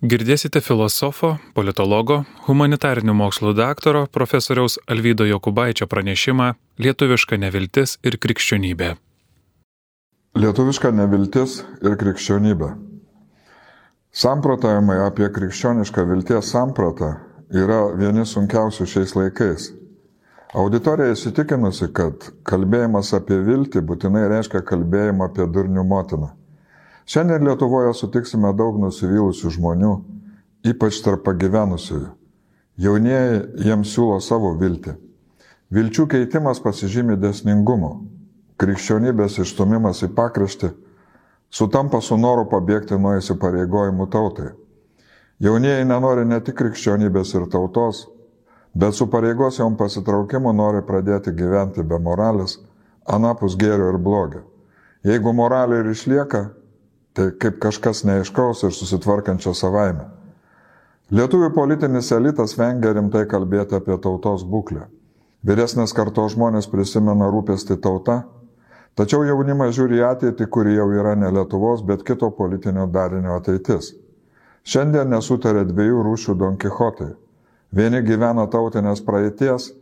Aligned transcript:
Girdėsite 0.00 0.62
filosofo, 0.64 1.34
politologo, 1.52 2.22
humanitarinių 2.46 3.12
mokslų 3.18 3.50
daktaro 3.52 4.06
profesoriaus 4.08 4.78
Alvydo 4.88 5.26
Jokubaičio 5.28 5.84
pranešimą 5.92 6.46
Lietuviška 6.80 7.36
neviltis 7.36 7.98
ir 8.00 8.16
krikščionybė. 8.16 8.94
Lietuviška 10.40 10.94
neviltis 10.96 11.58
ir 11.84 11.98
krikščionybė. 12.00 12.70
Samprotavimai 14.22 14.96
apie 15.04 15.28
krikščionišką 15.36 16.08
vilties 16.08 16.48
sampratą 16.56 17.12
yra 17.52 17.82
vieni 17.92 18.24
sunkiausių 18.24 18.88
šiais 18.88 19.12
laikais. 19.20 19.68
Auditorija 20.56 21.12
įsitikinusi, 21.12 21.92
kad 21.92 22.32
kalbėjimas 22.48 23.12
apie 23.20 23.36
viltį 23.44 23.84
būtinai 23.84 24.30
reiškia 24.32 24.64
kalbėjimą 24.64 25.28
apie 25.28 25.44
durnių 25.44 25.84
motiną. 25.84 26.32
Šiandien 27.10 27.42
Lietuvoje 27.42 27.90
sutiksime 27.98 28.52
daug 28.54 28.76
nusivylusių 28.78 29.50
žmonių, 29.50 29.94
ypač 30.70 31.00
tarp 31.02 31.24
pagyvenusiųjų. 31.26 32.10
Jaunieji 32.78 33.40
jiems 33.66 33.94
siūlo 33.96 34.20
savo 34.22 34.52
viltį. 34.60 34.92
Vilčių 35.74 36.06
keitimas 36.12 36.60
pasižymi 36.62 37.16
desningumu. 37.18 37.90
Krikščionybės 38.62 39.40
išstumimas 39.42 40.04
į 40.06 40.10
pakraštį 40.14 40.70
sutampa 41.50 41.98
su 41.98 42.14
noru 42.14 42.44
pabėgti 42.52 42.94
nuo 42.94 43.16
įsipareigojimų 43.18 44.06
tautai. 44.14 44.52
Jaunieji 45.42 45.90
nenori 45.90 46.28
ne 46.30 46.38
tik 46.46 46.60
krikščionybės 46.62 47.34
ir 47.34 47.48
tautos, 47.50 48.04
bet 48.70 48.94
su 48.94 49.10
pareigos 49.10 49.58
jom 49.58 49.74
pasitraukimu 49.74 50.54
nori 50.54 50.86
pradėti 50.86 51.34
gyventi 51.34 51.82
be 51.82 51.98
moralės, 51.98 52.60
anapus 53.02 53.58
gėrio 53.58 53.90
ir 53.96 53.98
blogio. 53.98 54.46
Jeigu 55.02 55.34
moralė 55.34 55.82
ir 55.82 55.94
išlieka, 55.96 56.46
tai 57.14 57.30
kaip 57.42 57.58
kažkas 57.62 58.04
neaiškaus 58.06 58.64
ir 58.66 58.74
susitvarkančio 58.74 59.54
savaime. 59.54 60.06
Lietuvių 61.10 61.50
politinis 61.54 62.12
elitas 62.14 62.54
vengia 62.58 62.92
rimtai 62.94 63.24
kalbėti 63.30 63.74
apie 63.74 63.96
tautos 63.98 64.44
būklę. 64.46 64.84
Vyresnės 65.46 65.94
kartos 65.96 66.36
žmonės 66.36 66.68
prisimena 66.70 67.30
rūpestį 67.32 67.80
tauta, 67.82 68.20
tačiau 68.94 69.24
jaunimas 69.26 69.74
žiūri 69.74 69.98
į 69.98 70.04
ateitį, 70.10 70.46
kuri 70.46 70.76
jau 70.76 70.86
yra 70.94 71.16
ne 71.16 71.32
Lietuvos, 71.34 71.82
bet 71.82 72.04
kito 72.06 72.30
politinio 72.30 72.86
darinio 72.86 73.34
ateitis. 73.40 73.94
Šiandien 74.62 75.10
nesutarė 75.10 75.64
dviejų 75.66 76.04
rūšių 76.06 76.36
Don 76.38 76.60
Kichotai. 76.60 77.14
Vieni 77.74 78.02
gyvena 78.06 78.46
tautinės 78.50 79.02
praeities, 79.02 79.72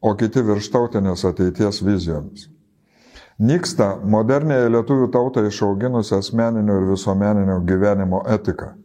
o 0.00 0.14
kiti 0.18 0.42
virš 0.42 0.72
tautinės 0.72 1.26
ateities 1.28 1.82
vizijomis. 1.84 2.48
Nyksta 3.42 3.96
modernėje 4.06 4.68
lietuvių 4.70 5.08
tautą 5.10 5.42
išauginusi 5.48 6.12
asmeninio 6.14 6.76
ir 6.78 6.84
visuomeninio 6.92 7.56
gyvenimo 7.66 8.20
etika. 8.30 8.76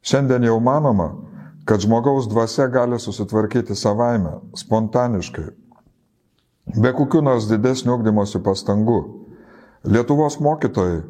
Šiandien 0.00 0.46
jau 0.48 0.56
manoma, 0.64 1.10
kad 1.68 1.82
žmogaus 1.84 2.24
dvasia 2.30 2.70
gali 2.72 2.96
susitvarkyti 2.96 3.76
savaime, 3.76 4.38
spontaniškai, 4.56 5.44
be 6.80 6.92
kokių 6.96 7.20
nors 7.26 7.50
didesnių 7.50 7.98
ugdymosi 7.98 8.40
pastangų. 8.40 9.00
Lietuvos 9.84 10.38
mokytojai 10.40 11.02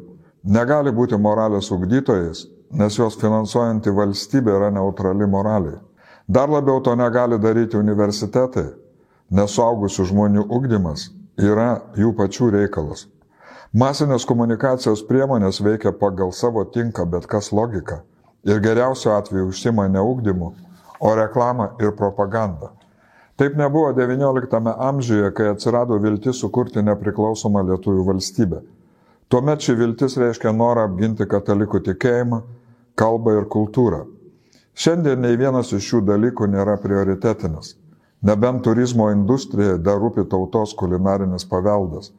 negali 0.43 0.91
būti 0.91 1.15
moralės 1.15 1.71
ugdytojais, 1.71 2.47
nes 2.75 2.97
juos 2.99 3.15
finansuojanti 3.21 3.95
valstybė 3.95 4.57
yra 4.57 4.73
neutrali 4.75 5.23
moraliai. 5.23 5.79
Dar 6.27 6.51
labiau 6.51 6.83
to 6.83 6.97
negali 6.99 7.39
daryti 7.39 7.79
universitetai, 7.79 8.73
nes 9.31 9.55
suaugusių 9.55 10.09
žmonių 10.11 10.49
ugdymas 10.51 11.13
yra 11.37 11.81
jų 11.97 12.13
pačių 12.17 12.51
reikalas. 12.55 13.05
Masinės 13.77 14.25
komunikacijos 14.25 15.03
priemonės 15.05 15.61
veikia 15.61 15.91
pagal 15.93 16.31
savo 16.33 16.63
tinka 16.65 17.05
bet 17.05 17.27
kas 17.29 17.51
logiką 17.51 18.01
ir 18.47 18.61
geriausiu 18.63 19.11
atveju 19.11 19.51
užsima 19.51 19.87
ne 19.87 20.01
ugdymu, 20.01 20.53
o 20.99 21.15
reklamą 21.15 21.69
ir 21.81 21.91
propagandą. 21.95 22.69
Taip 23.37 23.57
nebuvo 23.57 23.91
XIX 23.93 24.73
amžiuje, 24.77 25.31
kai 25.31 25.51
atsirado 25.51 25.97
viltis 26.01 26.39
sukurti 26.41 26.81
nepriklausomą 26.81 27.61
lietuvių 27.67 28.05
valstybę. 28.07 28.61
Tuomet 29.29 29.61
ši 29.61 29.75
viltis 29.77 30.17
reiškia 30.17 30.53
norą 30.55 30.87
apginti 30.87 31.27
katalikų 31.29 31.83
tikėjimą, 31.89 32.39
kalbą 32.95 33.35
ir 33.37 33.45
kultūrą. 33.51 34.05
Šiandien 34.73 35.21
nei 35.21 35.37
vienas 35.37 35.73
iš 35.73 35.85
šių 35.91 36.01
dalykų 36.07 36.47
nėra 36.49 36.77
prioritetinis. 36.81 37.75
Nebent 38.21 38.63
turizmo 38.65 39.11
industrijai 39.13 39.77
dar 39.77 39.99
rūpi 40.01 40.23
tautos 40.29 40.73
kulinarinis 40.77 41.45
paveldas. 41.45 42.11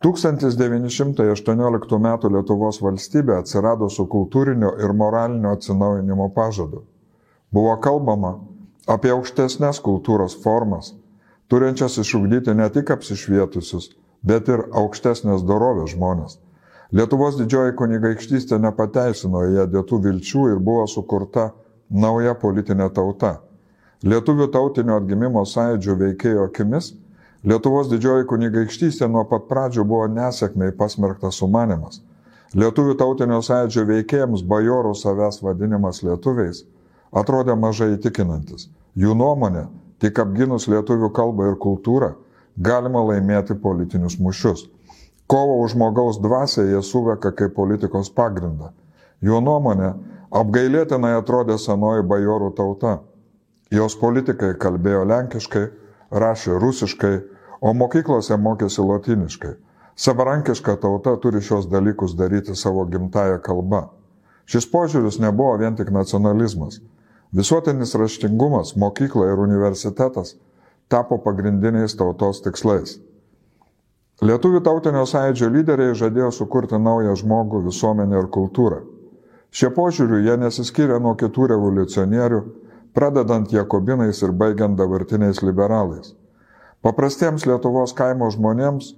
1918 0.00 1.98
m. 1.98 2.08
Lietuvos 2.32 2.78
valstybė 2.80 3.34
atsirado 3.36 3.88
su 3.92 4.06
kultūrinio 4.08 4.70
ir 4.80 4.94
moralinio 4.96 5.52
atsinaujinimo 5.52 6.30
pažadu. 6.36 6.84
Buvo 7.52 7.74
kalbama 7.82 8.38
apie 8.88 9.10
aukštesnės 9.12 9.82
kultūros 9.84 10.36
formas, 10.42 10.94
turinčias 11.48 11.98
išugdyti 12.00 12.54
ne 12.54 12.68
tik 12.72 12.90
apsišvietusius, 12.94 13.90
bet 14.22 14.48
ir 14.48 14.64
aukštesnės 14.72 15.44
dorovės 15.44 15.92
žmonės. 15.92 16.38
Lietuvos 16.88 17.36
didžioji 17.36 17.76
kunigaikštystė 17.76 18.56
nepateisino 18.64 19.44
ją 19.44 19.66
dėtų 19.68 20.00
vilčių 20.06 20.46
ir 20.54 20.58
buvo 20.62 20.86
sukurta 20.88 21.50
nauja 21.90 22.32
politinė 22.38 22.88
tauta 22.96 23.42
Lietuvių 24.06 24.46
tautinio 24.54 25.00
atgimimo 25.00 25.42
sąjūdžio 25.42 25.96
veikėjo 25.98 26.44
akimis, 26.46 26.92
Lietuvos 27.46 27.86
didžioji 27.90 28.26
kunigaikštystė 28.30 29.06
nuo 29.10 29.24
pat 29.30 29.44
pradžių 29.46 29.84
buvo 29.86 30.06
nesėkmiai 30.10 30.72
pasmerktas 30.78 31.38
sumanimas. 31.38 32.00
Lietuvių 32.54 32.94
tautinio 32.98 33.38
sąjūdžio 33.46 33.84
veikėjams 33.88 34.42
bajorų 34.46 34.94
savęs 34.98 35.38
vadinimas 35.42 36.02
lietuviais 36.02 36.64
atrodė 37.14 37.54
mažai 37.58 37.92
įtikinantis. 37.96 38.68
Jų 38.98 39.14
nuomonė, 39.18 39.66
tik 40.02 40.18
apginus 40.22 40.66
lietuvių 40.70 41.10
kalbą 41.14 41.50
ir 41.50 41.58
kultūrą, 41.62 42.12
galima 42.58 43.02
laimėti 43.06 43.54
politinius 43.54 44.18
mušius. 44.18 44.66
Kovo 45.26 45.60
už 45.62 45.74
žmogaus 45.74 46.22
dvasę 46.22 46.66
jie 46.70 46.82
suveka 46.82 47.34
kaip 47.34 47.54
politikos 47.54 48.10
pagrindą. 48.10 48.70
Jų 49.22 49.42
nuomonė, 49.42 49.94
apgailėtinai 50.30 51.16
atrodė 51.18 51.58
senoji 51.58 52.06
bajorų 52.06 52.54
tauta 52.58 52.98
Jos 53.70 53.96
politikai 54.00 54.54
kalbėjo 54.56 55.04
lenkiškai, 55.08 55.64
rašė 56.10 56.56
rusiškai, 56.62 57.14
o 57.60 57.74
mokyklose 57.76 58.36
mokėsi 58.40 58.84
latiniškai. 58.84 59.54
Savarankiška 59.98 60.76
tauta 60.80 61.16
turi 61.20 61.42
šios 61.42 61.66
dalykus 61.68 62.14
daryti 62.16 62.54
savo 62.56 62.86
gimtają 62.88 63.40
kalbą. 63.44 63.88
Šis 64.48 64.68
požiūris 64.72 65.18
nebuvo 65.20 65.56
vien 65.60 65.76
tik 65.76 65.90
nacionalizmas. 65.92 66.78
Visuotinis 67.34 67.92
raštingumas, 67.98 68.72
mokykla 68.76 69.26
ir 69.32 69.42
universitetas 69.42 70.36
tapo 70.88 71.18
pagrindiniais 71.20 71.92
tautos 71.98 72.40
tikslais. 72.40 72.96
Lietuvių 74.24 74.62
tautinio 74.64 75.04
sąjūdžio 75.06 75.50
lyderiai 75.52 75.98
žadėjo 75.98 76.30
sukurti 76.34 76.78
naują 76.80 77.12
žmogų, 77.20 77.60
visuomenę 77.68 78.16
ir 78.22 78.30
kultūrą. 78.32 78.80
Šie 79.52 79.68
požiūrių 79.76 80.22
jie 80.24 80.38
nesiskyrė 80.40 80.96
nuo 81.00 81.12
kitų 81.20 81.52
revoliucionierių, 81.52 82.40
pradedant 82.94 83.52
Jakobinais 83.52 84.22
ir 84.22 84.32
baigiant 84.32 84.76
dabartiniais 84.78 85.42
liberalais. 85.42 86.14
Paprastiems 86.82 87.46
Lietuvos 87.46 87.94
kaimo 87.98 88.30
žmonėms 88.30 88.92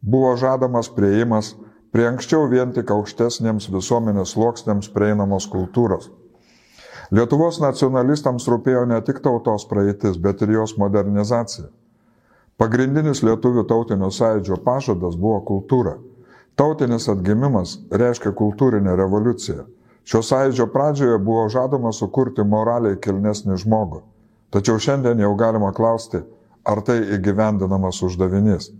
buvo 0.00 0.34
žadamas 0.38 0.88
prieimas 0.88 1.54
prie 1.94 2.06
anksčiau 2.08 2.48
vien 2.50 2.72
tik 2.74 2.90
aukštesniems 2.90 3.70
visuomenės 3.70 4.34
sluoksniams 4.34 4.90
prieinamos 4.94 5.48
kultūros. 5.50 6.10
Lietuvos 7.14 7.60
nacionalistams 7.62 8.48
rūpėjo 8.48 8.86
ne 8.90 9.00
tik 9.04 9.20
tautos 9.22 9.66
praeitis, 9.70 10.16
bet 10.18 10.42
ir 10.42 10.54
jos 10.56 10.76
modernizacija. 10.80 11.68
Pagrindinis 12.58 13.22
lietuvių 13.26 13.64
tautinio 13.70 14.08
sąjūdžio 14.14 14.60
pažadas 14.64 15.16
buvo 15.18 15.40
kultūra. 15.46 15.96
Tautinis 16.54 17.08
atgimimas 17.10 17.80
reiškia 17.90 18.30
kultūrinę 18.38 18.94
revoliuciją. 18.96 19.64
Šio 20.04 20.20
sąjūdžio 20.20 20.66
pradžioje 20.72 21.18
buvo 21.18 21.46
žadama 21.48 21.92
sukurti 21.96 22.44
moraliai 22.44 22.98
kilnesnį 23.00 23.56
žmogų. 23.62 24.02
Tačiau 24.52 24.78
šiandien 24.78 25.20
jau 25.24 25.32
galima 25.40 25.72
klausti, 25.72 26.20
ar 26.64 26.82
tai 26.84 27.00
įgyvendinamas 27.16 28.02
uždavinys. 28.04 28.70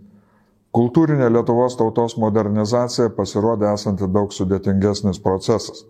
Kultūrinė 0.75 1.29
Lietuvos 1.31 1.77
tautos 1.79 2.17
modernizacija 2.19 3.09
pasirodė 3.17 3.71
esanti 3.73 4.07
daug 4.11 4.33
sudėtingesnis 4.35 5.21
procesas. 5.23 5.85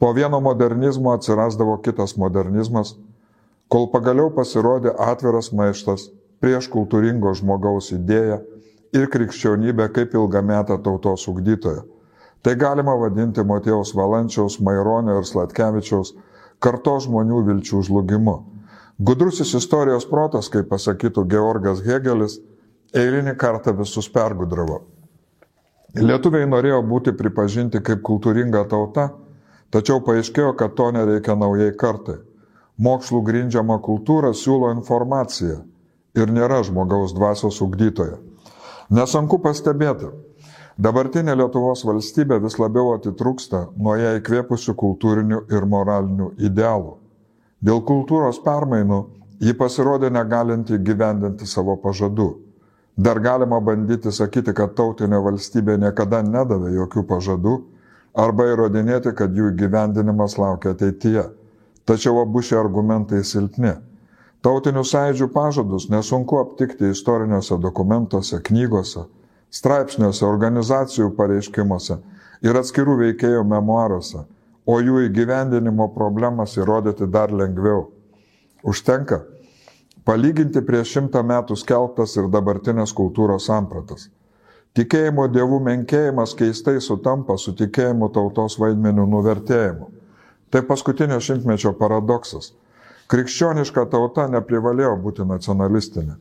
Po 0.00 0.12
vieno 0.16 0.40
modernizmo 0.44 1.12
atsirasdavo 1.14 1.76
kitas 1.84 2.16
modernizmas, 2.18 2.96
kol 3.70 3.86
pagaliau 3.92 4.32
pasirodė 4.34 4.92
atviras 4.98 5.52
maištas 5.52 6.08
prieš 6.42 6.68
kultūringo 6.72 7.32
žmogaus 7.38 7.92
idėją 7.94 8.40
ir 8.96 9.08
krikščionybę 9.12 9.88
kaip 9.94 10.16
ilgametę 10.18 10.80
tautos 10.84 11.28
ugdytoją. 11.30 11.84
Tai 12.42 12.54
galima 12.56 12.94
vadinti 12.96 13.44
Matėjaus 13.44 13.92
Valančiaus, 13.96 14.58
Maironio 14.64 15.18
ir 15.20 15.28
Slatkevičiaus 15.28 16.14
karto 16.60 16.96
žmonių 17.04 17.42
vilčių 17.48 17.82
žlugimu. 17.88 18.36
Gudrusis 19.00 19.54
istorijos 19.56 20.06
protas, 20.08 20.48
kaip 20.52 20.68
pasakytų 20.72 21.24
Georgas 21.28 21.80
Hegelis, 21.84 22.38
eilinį 22.96 23.36
kartą 23.40 23.72
visus 23.76 24.08
pergudravo. 24.12 24.82
Lietuviai 25.96 26.46
norėjo 26.48 26.82
būti 26.86 27.16
pripažinti 27.16 27.80
kaip 27.84 28.04
kultūringa 28.06 28.64
tauta, 28.70 29.08
Tačiau 29.70 30.00
paaiškėjo, 30.02 30.54
kad 30.58 30.74
to 30.74 30.88
nereikia 30.94 31.36
naujai 31.38 31.70
kartai. 31.78 32.18
Mokslų 32.82 33.20
grindžiama 33.22 33.76
kultūra 33.84 34.32
siūlo 34.34 34.72
informaciją 34.74 35.60
ir 36.18 36.32
nėra 36.34 36.64
žmogaus 36.66 37.14
dvasios 37.14 37.60
ugdytoja. 37.62 38.18
Nesunku 38.90 39.38
pastebėti, 39.44 40.10
dabartinė 40.80 41.36
Lietuvos 41.36 41.84
valstybė 41.84 42.40
vis 42.40 42.56
labiau 42.60 42.94
atitrūksta 42.96 43.66
nuo 43.76 43.96
ją 44.00 44.14
įkvėpusių 44.20 44.74
kultūrinių 44.80 45.40
ir 45.52 45.66
moralinių 45.68 46.30
idealų. 46.48 46.94
Dėl 47.60 47.82
kultūros 47.84 48.40
permainų 48.44 49.00
ji 49.44 49.56
pasirodė 49.56 50.10
negalinti 50.12 50.78
gyvendinti 50.80 51.48
savo 51.48 51.76
pažadų. 51.80 52.30
Dar 52.96 53.20
galima 53.20 53.60
bandyti 53.64 54.12
sakyti, 54.12 54.52
kad 54.56 54.74
tautinė 54.76 55.20
valstybė 55.24 55.76
niekada 55.80 56.22
nedavė 56.24 56.72
jokių 56.74 57.04
pažadų 57.08 57.54
arba 58.16 58.48
įrodinėti, 58.50 59.14
kad 59.16 59.36
jų 59.36 59.52
gyvendinimas 59.60 60.36
laukia 60.40 60.74
ateityje. 60.74 61.28
Tačiau 61.88 62.20
abu 62.22 62.42
šie 62.44 62.58
argumentai 62.60 63.22
silpni. 63.24 63.76
Tautinių 64.44 64.82
sąjūdžių 64.88 65.28
pažadus 65.32 65.88
nesunku 65.92 66.38
aptikti 66.40 66.90
istoriniuose 66.94 67.58
dokumentuose, 67.60 68.40
knygose, 68.44 69.04
straipsniuose, 69.50 70.24
organizacijų 70.26 71.10
pareiškimuose 71.18 71.98
ir 72.46 72.58
atskirų 72.60 72.96
veikėjų 73.00 73.42
memoaruose, 73.48 74.24
o 74.66 74.78
jų 74.80 75.06
įgyvendinimo 75.08 75.90
problemas 75.94 76.56
įrodyti 76.58 77.08
dar 77.10 77.32
lengviau. 77.34 77.88
Užtenka 78.62 79.22
palyginti 80.06 80.62
prieš 80.64 80.96
šimtą 80.96 81.24
metų 81.26 81.58
skelbtas 81.58 82.16
ir 82.16 82.30
dabartinės 82.32 82.94
kultūros 82.96 83.48
sampratas. 83.50 84.08
Tikėjimo 84.78 85.26
dievų 85.32 85.58
menkėjimas 85.66 86.36
keistai 86.38 86.78
sutampa 86.80 87.34
su 87.38 87.56
tikėjimo 87.58 88.08
tautos 88.14 88.54
vaidmenių 88.60 89.06
nuvertėjimu. 89.10 89.90
Tai 90.50 90.62
paskutinio 90.66 91.18
šimtmečio 91.22 91.72
paradoksas 91.78 92.52
Krikščioniška 93.10 93.88
tauta 93.90 94.28
neprivalėjo 94.30 94.92
būti 95.02 95.24
nacionalistinė 95.26 96.12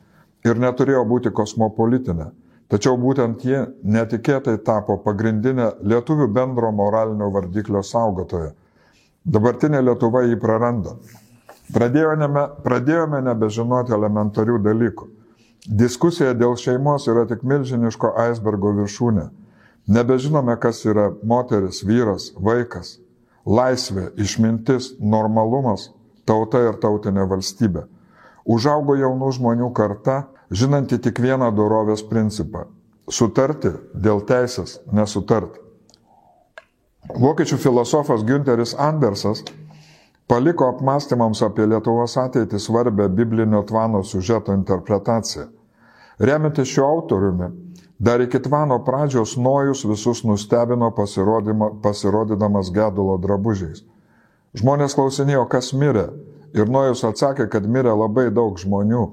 ir 0.48 0.62
neturėjo 0.62 1.04
būti 1.06 1.30
kosmopolitinė, 1.38 2.32
tačiau 2.70 2.98
būtent 3.02 3.44
ji 3.46 3.66
netikėtai 3.84 4.58
tapo 4.66 4.98
pagrindinė 5.04 5.72
lietuvių 5.82 6.30
bendro 6.34 6.72
moralinio 6.72 7.32
vardiklio 7.34 7.84
saugotoja. 7.84 8.54
Dabartinė 9.26 9.82
Lietuva 9.84 10.24
jį 10.26 10.38
praranda. 10.42 10.96
Pradėjome, 11.74 12.46
pradėjome 12.64 13.20
nebežinoti 13.28 13.94
elementarių 13.94 14.58
dalykų. 14.66 15.10
Diskusija 15.70 16.32
dėl 16.34 16.56
šeimos 16.58 17.06
yra 17.12 17.28
tik 17.30 17.44
milžiniško 17.46 18.16
aisbergo 18.24 18.72
viršūnė. 18.80 19.28
Nebežinome, 19.90 20.56
kas 20.62 20.82
yra 20.86 21.10
moteris, 21.26 21.84
vyras, 21.86 22.30
vaikas, 22.38 22.96
laisvė, 23.46 24.08
išmintis, 24.18 24.94
normalumas, 25.02 25.90
tauta 26.26 26.62
ir 26.64 26.80
tautinė 26.82 27.26
valstybė. 27.30 27.86
Užaugo 28.50 28.96
jaunų 28.98 29.32
žmonių 29.38 29.70
karta, 29.78 30.24
žinanti 30.52 30.98
tik 31.02 31.20
vieną 31.20 31.52
dorovės 31.56 32.04
principą- 32.10 32.66
sutarti 33.18 33.72
dėl 33.94 34.22
teisės, 34.26 34.80
nesutarti. 34.92 35.60
Vokiečių 37.10 37.58
filosofas 37.58 38.24
Günteris 38.24 38.76
Andersas 38.78 39.44
paliko 40.28 40.68
apmąstymams 40.70 41.42
apie 41.42 41.66
Lietuvos 41.66 42.18
ateitį 42.18 42.60
svarbę 42.60 43.10
biblinio 43.10 43.64
tvano 43.64 44.04
sužeto 44.04 44.54
interpretaciją. 44.54 45.48
Remiantis 46.20 46.68
šiuo 46.68 46.86
autoriumi, 46.86 47.48
dar 48.00 48.22
iki 48.22 48.40
tvano 48.40 48.80
pradžios 48.86 49.38
Nojus 49.38 49.86
visus 49.86 50.24
nustebino 50.24 50.92
pasirodydamas 51.82 52.72
gedulo 52.72 53.18
drabužiais. 53.18 53.84
Žmonės 54.54 54.96
klausinėjo, 54.98 55.48
kas 55.50 55.74
mirė. 55.74 56.10
Ir 56.54 56.70
Nojus 56.70 57.04
atsakė, 57.04 57.50
kad 57.50 57.64
mirė 57.64 57.94
labai 57.94 58.30
daug 58.34 58.58
žmonių, 58.58 59.04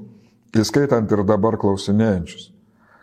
įskaitant 0.55 1.11
ir 1.11 1.25
dabar 1.27 1.57
klausinėjančius. 1.59 2.53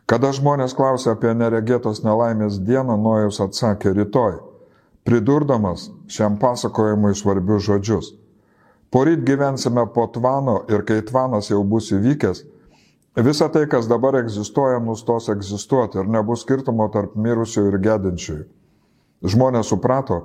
Kada 0.07 0.33
žmonės 0.35 0.75
klausė 0.75 1.13
apie 1.13 1.31
neregėtos 1.35 2.03
nelaimės 2.03 2.59
dieną, 2.59 2.97
Nojus 2.99 3.39
atsakė 3.43 3.93
rytoj, 3.95 4.41
pridurdamas 5.07 5.89
šiam 6.11 6.35
pasakojimui 6.39 7.15
svarbius 7.15 7.63
žodžius. 7.67 8.13
Poryt 8.93 9.23
gyvensime 9.25 9.87
po 9.93 10.05
tvano 10.11 10.59
ir 10.69 10.83
kai 10.85 10.99
tvanas 11.01 11.49
jau 11.49 11.63
bus 11.63 11.87
įvykęs, 11.95 12.43
visa 13.15 13.47
tai, 13.49 13.63
kas 13.71 13.87
dabar 13.89 14.19
egzistuoja, 14.19 14.81
nustos 14.83 15.31
egzistuoti 15.33 16.01
ir 16.03 16.11
nebus 16.11 16.43
skirtumo 16.43 16.89
tarp 16.93 17.15
mirusių 17.15 17.67
ir 17.71 17.79
gedinčiųjų. 17.87 18.43
Žmonės 19.23 19.71
suprato, 19.71 20.19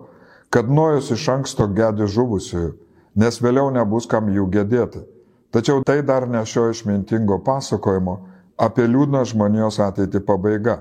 kad 0.51 0.69
Nojus 0.69 1.13
iš 1.15 1.29
anksto 1.33 1.69
gedi 1.71 2.09
žuvusiųjų, 2.11 2.75
nes 3.15 3.41
vėliau 3.41 3.71
nebus 3.71 4.11
kam 4.11 4.29
jų 4.35 4.49
gedėti. 4.53 5.05
Tačiau 5.51 5.83
tai 5.85 6.03
dar 6.03 6.27
ne 6.29 6.45
šio 6.45 6.69
išmintingo 6.71 7.39
pasakojimo 7.45 8.19
apie 8.59 8.85
liūdną 8.91 9.25
žmonijos 9.31 9.79
ateitį 9.81 10.21
pabaiga. 10.27 10.81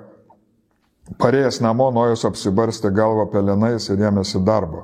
Parėjęs 1.22 1.62
namo, 1.64 1.88
Nojus 1.96 2.26
apsibarstė 2.28 2.92
galvą 2.92 3.30
pelenais 3.32 3.88
ir 3.88 4.02
ėmėsi 4.10 4.42
darbo. 4.44 4.84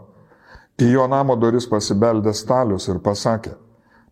Į 0.79 0.93
jo 0.93 1.07
namo 1.11 1.35
duris 1.35 1.67
pasibeldė 1.69 2.31
stalius 2.33 2.87
ir 2.87 3.01
pasakė, 3.03 3.51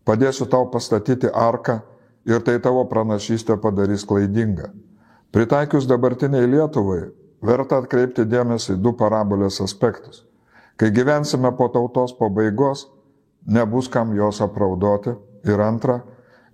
padėsiu 0.04 0.46
tau 0.46 0.68
pastatyti 0.70 1.30
arką 1.32 1.80
ir 2.28 2.44
tai 2.44 2.58
tavo 2.62 2.84
pranašystė 2.90 3.56
padarys 3.62 4.04
klaidingą. 4.04 4.68
Pritaikius 5.32 5.88
dabartiniai 5.88 6.46
Lietuvai, 6.46 7.06
verta 7.42 7.80
atkreipti 7.80 8.28
dėmesį 8.28 8.76
į 8.76 8.80
du 8.84 8.92
parabolės 8.92 9.62
aspektus. 9.64 10.22
Kai 10.76 10.92
gyvensime 10.92 11.50
po 11.56 11.68
tautos 11.72 12.12
pabaigos, 12.18 12.86
nebus 13.46 13.88
kam 13.88 14.12
jos 14.16 14.40
apraudoti. 14.44 15.16
Ir 15.48 15.60
antra, 15.60 16.00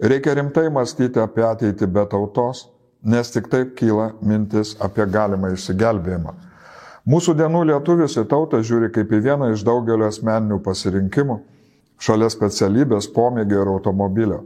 reikia 0.01 0.35
rimtai 0.39 0.69
mąstyti 0.73 1.21
apie 1.21 1.45
ateitį 1.45 1.89
be 1.93 2.05
tautos, 2.11 2.67
nes 3.05 3.31
tik 3.31 3.49
taip 3.53 3.75
kyla 3.79 4.13
mintis 4.23 4.75
apie 4.81 5.07
galimą 5.07 5.53
išsigelbėjimą. 5.55 6.35
Mūsų 7.09 7.35
dienų 7.39 7.63
lietuvis 7.71 8.19
į 8.21 8.27
tautą 8.29 8.61
žiūri 8.61 8.91
kaip 8.93 9.13
į 9.13 9.23
vieną 9.25 9.53
iš 9.55 9.63
daugelio 9.65 10.09
asmeninių 10.11 10.59
pasirinkimų, 10.65 11.39
šalia 12.05 12.29
specialybės, 12.33 13.09
pomėgio 13.15 13.63
ir 13.63 13.71
automobilio. 13.73 14.43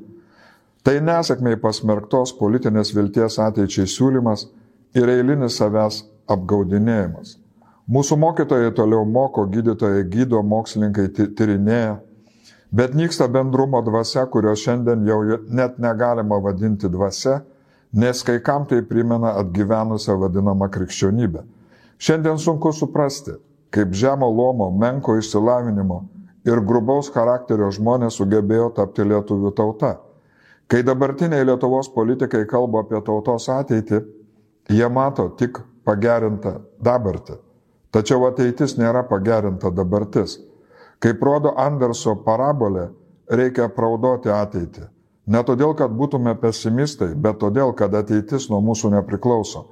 Tai 0.82 0.96
nesėkmiai 1.02 1.58
pasmerktos 1.62 2.34
politinės 2.38 2.92
vilties 2.94 3.38
ateičiai 3.42 3.86
siūlymas 3.90 4.48
ir 4.98 5.10
eilinis 5.10 5.58
savęs 5.58 6.02
apgaudinėjimas. 6.30 7.36
Mūsų 7.90 8.18
mokytojai 8.22 8.70
toliau 8.74 9.02
moko, 9.06 9.44
gydytojai 9.50 10.04
gydo, 10.10 10.42
mokslininkai 10.46 11.08
tyrinėja, 11.38 11.98
bet 12.72 12.94
nyksta 12.94 13.28
bendrumo 13.28 13.82
dvasia, 13.84 14.26
kurio 14.26 14.54
šiandien 14.56 15.06
jau 15.06 15.20
net 15.48 15.78
negalima 15.78 16.38
vadinti 16.40 16.88
dvasia, 16.88 17.42
nes 17.92 18.22
kai 18.24 18.40
kam 18.42 18.64
tai 18.66 18.80
primena 18.88 19.36
atgyvenusią 19.42 20.16
vadinamą 20.20 20.70
krikščionybę. 20.72 21.44
Šiandien 22.02 22.38
sunku 22.40 22.72
suprasti, 22.72 23.36
kaip 23.70 23.92
žemo 23.92 24.28
lomo, 24.30 24.70
menko 24.72 25.18
išsilavinimo 25.20 26.00
ir 26.48 26.62
grubaus 26.66 27.12
charakterio 27.12 27.68
žmonės 27.70 28.16
sugebėjo 28.18 28.72
tapti 28.76 29.04
lietuvių 29.06 29.52
tauta. 29.54 29.98
Kai 30.66 30.80
dabartiniai 30.82 31.44
Lietuvos 31.44 31.90
politikai 31.92 32.46
kalba 32.48 32.80
apie 32.82 33.00
tautos 33.04 33.48
ateitį, 33.52 34.00
jie 34.72 34.88
mato 34.88 35.28
tik 35.36 35.60
pagerintą 35.84 36.56
dabartį. 36.80 37.36
Tačiau 37.92 38.24
ateitis 38.30 38.78
nėra 38.80 39.02
pagerinta 39.04 39.70
dabartis. 39.70 40.38
Kaip 41.02 41.22
rodo 41.26 41.52
Anderso 41.58 42.14
parabolė, 42.24 42.88
reikia 43.26 43.68
praudoti 43.74 44.30
ateitį. 44.30 44.86
Ne 45.26 45.42
todėl, 45.46 45.74
kad 45.78 45.90
būtume 45.94 46.34
pesimistai, 46.38 47.12
bet 47.14 47.40
todėl, 47.42 47.72
kad 47.78 47.94
ateitis 47.94 48.48
nuo 48.50 48.60
mūsų 48.62 48.92
nepriklauso. 48.96 49.64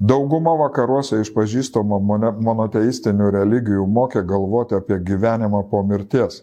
Dauguma 0.00 0.54
vakaruose 0.58 1.20
išpažįstamų 1.22 2.00
monoteistinių 2.42 3.30
religijų 3.36 3.84
mokė 3.86 4.24
galvoti 4.26 4.76
apie 4.76 4.98
gyvenimą 4.98 5.62
po 5.70 5.82
mirties. 5.86 6.42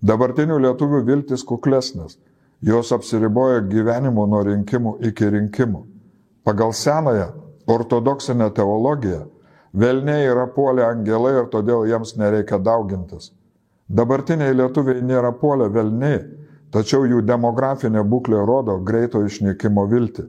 Dabartinių 0.00 0.58
lietuvių 0.64 1.04
viltis 1.06 1.44
kuklesnės. 1.46 2.18
Jos 2.64 2.90
apsiriboja 2.92 3.60
gyvenimu 3.70 4.26
nuo 4.26 4.42
rinkimų 4.48 4.98
iki 5.10 5.28
rinkimų. 5.34 5.84
Pagal 6.44 6.72
senąją 6.74 7.28
ortodoksinę 7.68 8.50
teologiją 8.50 9.26
Velniai 9.74 10.24
yra 10.26 10.46
puolę 10.48 10.86
angelai 10.86 11.34
ir 11.42 11.48
todėl 11.52 11.84
jiems 11.86 12.14
nereikia 12.16 12.56
daugintis. 12.58 13.32
Dabartiniai 13.88 14.52
lietuviai 14.52 15.00
nėra 15.00 15.32
puolę 15.40 15.70
velniai, 15.72 16.20
tačiau 16.72 17.06
jų 17.08 17.22
demografinė 17.24 18.02
būklė 18.04 18.42
rodo 18.44 18.76
greito 18.84 19.22
išnykimo 19.24 19.86
viltį. 19.88 20.26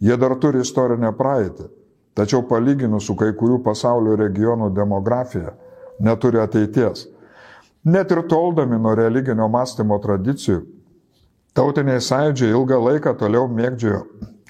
Jie 0.00 0.16
dar 0.16 0.36
turi 0.40 0.62
istorinę 0.62 1.10
praeitį, 1.18 1.66
tačiau 2.14 2.44
palyginus 2.46 3.08
su 3.10 3.16
kai 3.18 3.32
kurių 3.36 3.58
pasaulio 3.64 4.14
regionų 4.16 4.70
demografija 4.74 5.56
neturi 6.00 6.40
ateities. 6.40 7.08
Net 7.84 8.12
ir 8.12 8.22
toldami 8.28 8.78
nuo 8.78 8.94
religinio 8.94 9.48
mąstymo 9.48 9.98
tradicijų, 10.00 10.62
tautiniai 11.56 12.00
sąjūdžiai 12.04 12.54
ilgą 12.54 12.78
laiką 12.86 13.14
toliau 13.18 13.48
mėgdžiojo 13.50 14.04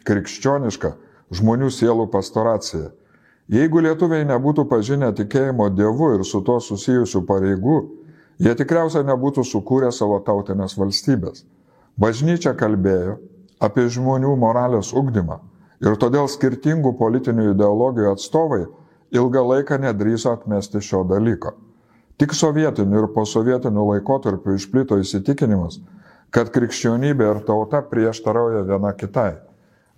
krikščionišką 0.04 0.92
žmonių 1.38 1.70
sielų 1.72 2.08
pastoraciją. 2.12 2.90
Jeigu 3.50 3.80
lietuviai 3.82 4.26
nebūtų 4.28 4.66
pažinę 4.70 5.10
tikėjimo 5.16 5.70
Dievu 5.74 6.12
ir 6.18 6.24
su 6.26 6.42
to 6.46 6.58
susijusių 6.62 7.24
pareigų, 7.26 7.78
jie 8.40 8.54
tikriausiai 8.56 9.04
nebūtų 9.06 9.44
sukūrę 9.46 9.90
savo 9.92 10.18
tautinės 10.24 10.76
valstybės. 10.80 11.44
Bažnyčia 12.00 12.54
kalbėjo 12.56 13.18
apie 13.60 13.86
žmonių 13.92 14.32
moralės 14.40 14.94
ugdymą 14.96 15.40
ir 15.84 15.96
todėl 16.00 16.28
skirtingų 16.28 16.94
politinių 16.96 17.50
ideologijų 17.52 18.14
atstovai 18.14 18.62
ilgą 19.12 19.42
laiką 19.52 19.80
nedrįso 19.82 20.32
atmesti 20.32 20.80
šio 20.84 21.02
dalyko. 21.08 21.52
Tik 22.20 22.34
sovietiniu 22.36 23.02
ir 23.02 23.12
posovietiniu 23.14 23.86
laikotarpiu 23.94 24.56
išplito 24.56 24.98
įsitikinimas, 25.00 25.78
kad 26.30 26.50
krikščionybė 26.54 27.30
ir 27.34 27.40
tauta 27.46 27.80
prieštarauja 27.92 28.64
viena 28.68 28.92
kitai. 28.96 29.38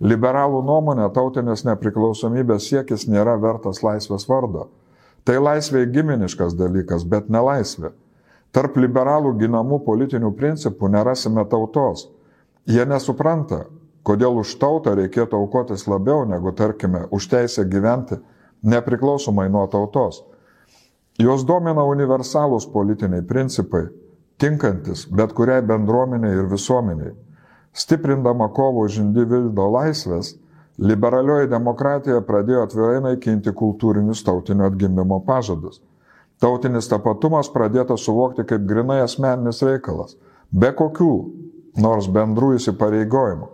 Liberalų 0.03 0.63
nuomonė 0.67 1.09
tautinės 1.15 1.63
nepriklausomybės 1.67 2.67
siekis 2.71 3.05
nėra 3.07 3.35
vertas 3.39 3.83
laisvės 3.83 4.25
vardo. 4.27 4.69
Tai 5.23 5.37
laisvė 5.39 5.85
giminiškas 5.93 6.57
dalykas, 6.59 7.05
bet 7.07 7.29
ne 7.31 7.39
laisvė. 7.39 7.93
Tarp 8.53 8.75
liberalų 8.77 9.33
ginamų 9.39 9.79
politinių 9.85 10.29
principų 10.37 10.91
nerasime 10.93 11.41
tautos. 11.49 12.05
Jie 12.69 12.85
nesupranta, 12.85 13.63
kodėl 14.05 14.37
už 14.43 14.51
tautą 14.61 14.93
reikėtų 14.99 15.39
aukotis 15.39 15.87
labiau 15.89 16.27
negu, 16.29 16.53
tarkime, 16.53 17.07
už 17.09 17.27
teisę 17.31 17.65
gyventi 17.65 18.19
nepriklausomai 18.63 19.49
nuo 19.49 19.65
tautos. 19.67 20.21
Jos 21.17 21.43
domina 21.45 21.83
universalūs 21.85 22.67
politiniai 22.73 23.25
principai, 23.25 23.87
tinkantis 24.41 25.07
bet 25.09 25.33
kuriai 25.33 25.61
bendruomeniai 25.65 26.37
ir 26.37 26.49
visuomeniai. 26.51 27.13
Stiprindama 27.73 28.51
kovą 28.53 28.85
už 28.85 28.99
individo 29.01 29.65
laisvės, 29.73 30.35
liberalioji 30.77 31.49
demokratija 31.49 32.21
pradėjo 32.25 32.67
atvirai 32.67 33.01
naikinti 33.01 33.53
kultūrinius 33.53 34.21
tautinio 34.25 34.69
atgimimo 34.69 35.19
pažadus. 35.25 35.81
Tautinis 36.41 36.89
tapatumas 36.91 37.49
pradėtas 37.53 38.05
suvokti 38.07 38.45
kaip 38.47 38.65
grinai 38.67 39.01
asmeninis 39.03 39.61
reikalas, 39.63 40.15
be 40.51 40.71
kokių 40.75 41.13
nors 41.83 42.09
bendrų 42.11 42.55
įsipareigojimų. 42.57 43.49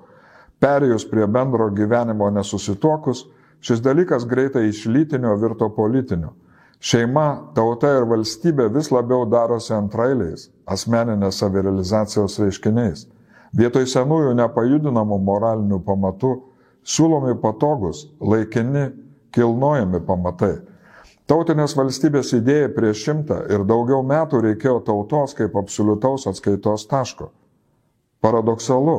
Perėjus 0.59 1.05
prie 1.07 1.27
bendro 1.27 1.69
gyvenimo 1.71 2.27
nesusituokus, 2.35 3.25
šis 3.63 3.83
dalykas 3.83 4.25
greitai 4.27 4.67
iš 4.69 4.85
lytinio 4.91 5.35
virto 5.39 5.69
politiniu. 5.75 6.33
Šeima, 6.79 7.51
tauta 7.55 7.91
ir 7.97 8.05
valstybė 8.07 8.69
vis 8.71 8.87
labiau 8.91 9.25
darosi 9.27 9.73
antrailiais, 9.75 10.47
asmeninės 10.67 11.41
savirealizacijos 11.41 12.37
reiškiniais. 12.39 13.05
Vietoj 13.55 13.87
senųjų 13.89 14.35
nepajudinamų 14.39 15.17
moralinių 15.27 15.81
pamatų 15.83 16.31
siūlomi 16.83 17.35
patogus, 17.41 18.05
laikini, 18.21 18.89
kilnojami 19.35 19.99
pamatai. 20.07 20.55
Tautinės 21.29 21.75
valstybės 21.77 22.31
idėjai 22.33 22.71
prieš 22.73 23.03
šimtą 23.05 23.43
ir 23.53 23.61
daugiau 23.69 24.01
metų 24.01 24.39
reikėjo 24.47 24.79
tautos 24.87 25.35
kaip 25.37 25.53
absoliutaus 25.61 26.25
atskaitos 26.31 26.87
taško. 26.89 27.29
Paradoksalu. 28.25 28.95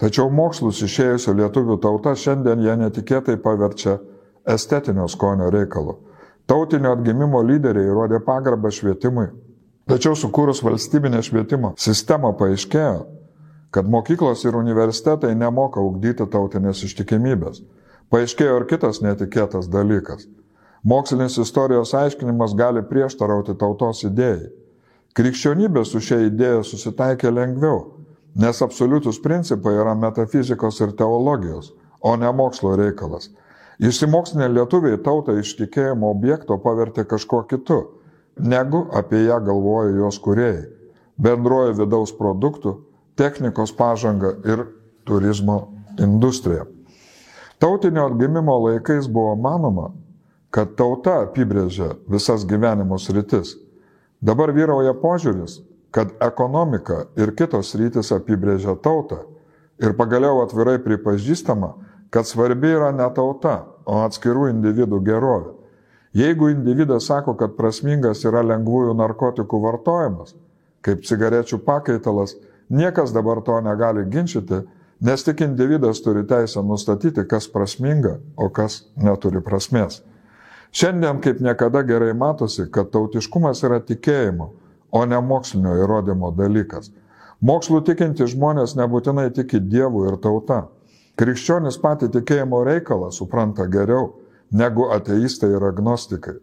Tačiau 0.00 0.30
mokslus 0.32 0.78
išėjusių 0.86 1.34
lietuvių 1.42 1.76
tauta 1.82 2.14
šiandien 2.16 2.62
ją 2.64 2.76
netikėtai 2.84 3.34
paverčia 3.42 3.98
estetinio 4.46 5.08
skonio 5.10 5.50
reikalu. 5.50 5.98
Tautinio 6.46 6.94
atgimimo 6.94 7.42
lyderiai 7.42 7.90
įrodė 7.90 8.22
pagarbą 8.24 8.70
švietimui. 8.72 9.26
Tačiau 9.90 10.14
sukūrus 10.14 10.62
valstybinę 10.62 11.18
švietimo 11.26 11.74
sistemą 11.78 12.30
paaiškėjo, 12.38 13.00
kad 13.74 13.90
mokyklos 13.90 14.46
ir 14.46 14.54
universitetai 14.54 15.34
nemoka 15.34 15.82
ugdyti 15.82 16.30
tautinės 16.30 16.84
ištikimybės. 16.86 17.64
Paaiškėjo 18.10 18.60
ir 18.62 18.70
kitas 18.70 19.02
netikėtas 19.02 19.66
dalykas. 19.70 20.30
Mokslinis 20.82 21.36
istorijos 21.38 21.94
aiškinimas 21.94 22.54
gali 22.56 22.80
prieštarauti 22.88 23.52
tautos 23.60 24.00
idėjai. 24.08 24.48
Krikščionybė 25.16 25.82
su 25.84 26.00
šia 26.00 26.22
idėja 26.28 26.62
susitaikė 26.64 27.32
lengviau, 27.34 27.82
nes 28.40 28.62
absoliutus 28.64 29.18
principai 29.20 29.74
yra 29.76 29.92
metafizikos 29.98 30.80
ir 30.80 30.94
teologijos, 30.96 31.74
o 32.00 32.14
ne 32.16 32.30
mokslo 32.32 32.76
reikalas. 32.80 33.28
Išsimokslinę 33.80 34.48
lietuviai 34.54 35.00
tautą 35.04 35.36
iš 35.40 35.52
tikėjimo 35.58 36.08
objekto 36.14 36.56
pavertė 36.64 37.04
kažkuo 37.08 37.42
kitu, 37.50 37.80
negu 38.40 38.86
apie 38.96 39.26
ją 39.26 39.40
galvoja 39.44 39.92
jos 39.98 40.18
kuriejai- 40.18 40.68
bendrojo 41.24 41.74
vidaus 41.76 42.12
produktų 42.16 42.78
technikos 43.16 43.72
pažanga 43.72 44.32
ir 44.44 44.64
turizmo 45.04 45.68
industrija. 45.98 46.64
Tautinio 47.58 48.06
atgimimo 48.06 48.56
laikais 48.64 49.08
buvo 49.08 49.36
manoma, 49.36 49.90
kad 50.50 50.74
tauta 50.78 51.20
apibrėžia 51.24 51.94
visas 52.10 52.46
gyvenimo 52.48 52.98
sritis. 52.98 53.54
Dabar 54.20 54.52
vyrauja 54.52 54.94
požiūris, 54.98 55.60
kad 55.94 56.12
ekonomika 56.22 57.04
ir 57.18 57.32
kitos 57.38 57.72
rytis 57.78 58.12
apibrėžia 58.14 58.76
tautą 58.82 59.22
ir 59.80 59.96
pagaliau 59.98 60.42
atvirai 60.44 60.78
pripažįstama, 60.82 61.72
kad 62.10 62.26
svarbi 62.26 62.74
yra 62.74 62.90
ne 62.92 63.06
tauta, 63.14 63.64
o 63.86 64.02
atskirų 64.04 64.50
individų 64.50 65.00
gerovė. 65.06 65.56
Jeigu 66.14 66.50
individas 66.50 67.06
sako, 67.06 67.36
kad 67.38 67.54
prasmingas 67.56 68.24
yra 68.26 68.42
lengvųjų 68.42 68.96
narkotikų 68.98 69.60
vartojimas, 69.62 70.34
kaip 70.82 71.06
cigarečių 71.06 71.60
pakaitalas, 71.62 72.34
Niekas 72.70 73.10
dabar 73.12 73.42
to 73.42 73.60
negali 73.60 74.04
ginčyti, 74.06 74.62
nes 75.00 75.24
tik 75.26 75.40
individas 75.42 75.98
turi 76.02 76.22
teisę 76.22 76.62
nustatyti, 76.62 77.26
kas 77.26 77.48
prasminga, 77.50 78.20
o 78.36 78.46
kas 78.48 78.84
neturi 78.94 79.42
prasmės. 79.42 80.04
Šiandien 80.72 81.18
kaip 81.20 81.40
niekada 81.42 81.82
gerai 81.82 82.12
matosi, 82.14 82.68
kad 82.70 82.92
tautiškumas 82.94 83.62
yra 83.66 83.80
tikėjimo, 83.82 84.50
o 84.90 85.04
ne 85.06 85.18
mokslinio 85.22 85.74
įrodymo 85.82 86.30
dalykas. 86.38 86.92
Mokslų 87.42 87.80
tikinti 87.88 88.26
žmonės 88.30 88.76
nebūtinai 88.78 89.30
tiki 89.34 89.58
Dievu 89.60 90.04
ir 90.10 90.18
tauta. 90.22 90.66
Krikščionis 91.18 91.78
patį 91.82 92.10
tikėjimo 92.14 92.62
reikalą 92.64 93.10
supranta 93.12 93.66
geriau 93.66 94.12
negu 94.52 94.86
ateistai 94.94 95.50
ir 95.56 95.64
agnostikai. 95.70 96.36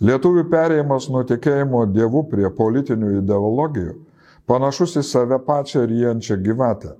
Lietuvių 0.00 0.44
perėjimas 0.52 1.08
nuo 1.10 1.22
tikėjimo 1.26 1.86
Dievu 1.88 2.22
prie 2.30 2.50
politinių 2.52 3.16
ideologijų 3.22 3.96
panašus 4.46 4.98
į 5.00 5.02
save 5.08 5.38
pačią 5.46 5.86
ryjančią 5.88 6.36
gyvatę. 6.44 6.94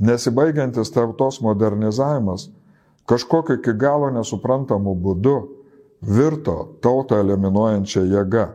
Nesibaigiantis 0.00 0.92
tautos 0.92 1.40
modernizavimas 1.44 2.48
kažkokiu 3.08 3.56
iki 3.60 3.72
galo 3.76 4.10
nesuprantamu 4.12 4.94
būdu 4.96 5.36
virto 6.02 6.76
tautą 6.80 7.20
eliminuojančią 7.20 8.04
jėgą. 8.08 8.46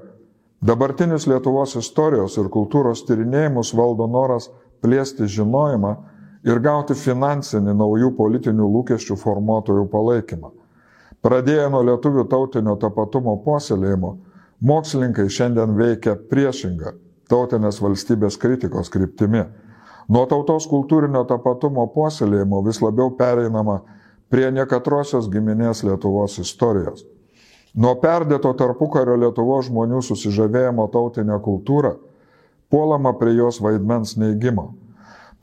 Dabartinis 0.66 1.28
Lietuvos 1.30 1.76
istorijos 1.78 2.38
ir 2.42 2.50
kultūros 2.50 3.04
tyrinėjimus 3.06 3.74
valdo 3.78 4.08
noras 4.10 4.50
plėsti 4.82 5.28
žinojimą 5.30 5.96
ir 6.46 6.62
gauti 6.62 6.96
finansinį 6.98 7.76
naujų 7.78 8.12
politinių 8.18 8.70
lūkesčių 8.78 9.18
formuotojų 9.22 9.86
palaikymą. 9.92 10.52
Pradėję 11.26 11.70
nuo 11.74 11.82
lietuvių 11.86 12.26
tautinio 12.30 12.76
tapatumo 12.82 13.38
puoselėjimo, 13.46 14.16
mokslininkai 14.62 15.26
šiandien 15.30 15.74
veikia 15.78 16.16
priešingą 16.30 16.94
tautinės 17.30 17.82
valstybės 17.82 18.38
kritikos 18.42 18.92
kryptimi. 18.94 19.46
Nuo 20.10 20.26
tautos 20.30 20.68
kultūrinio 20.70 21.24
tapatumo 21.26 21.88
puoselėjimo 21.94 22.62
vis 22.66 22.82
labiau 22.82 23.10
pereinama 23.18 23.80
prie 24.30 24.52
nekatrosios 24.54 25.30
giminės 25.34 25.82
Lietuvos 25.86 26.38
istorijos. 26.42 27.06
Nuo 27.76 27.98
perdėto 28.00 28.54
tarpukario 28.56 29.18
Lietuvos 29.20 29.68
žmonių 29.68 30.00
susižavėjimo 30.08 30.88
tautinę 30.94 31.36
kultūrą 31.44 31.98
puolama 32.72 33.12
prie 33.20 33.34
jos 33.36 33.60
vaidmens 33.60 34.16
neigimo. 34.16 34.70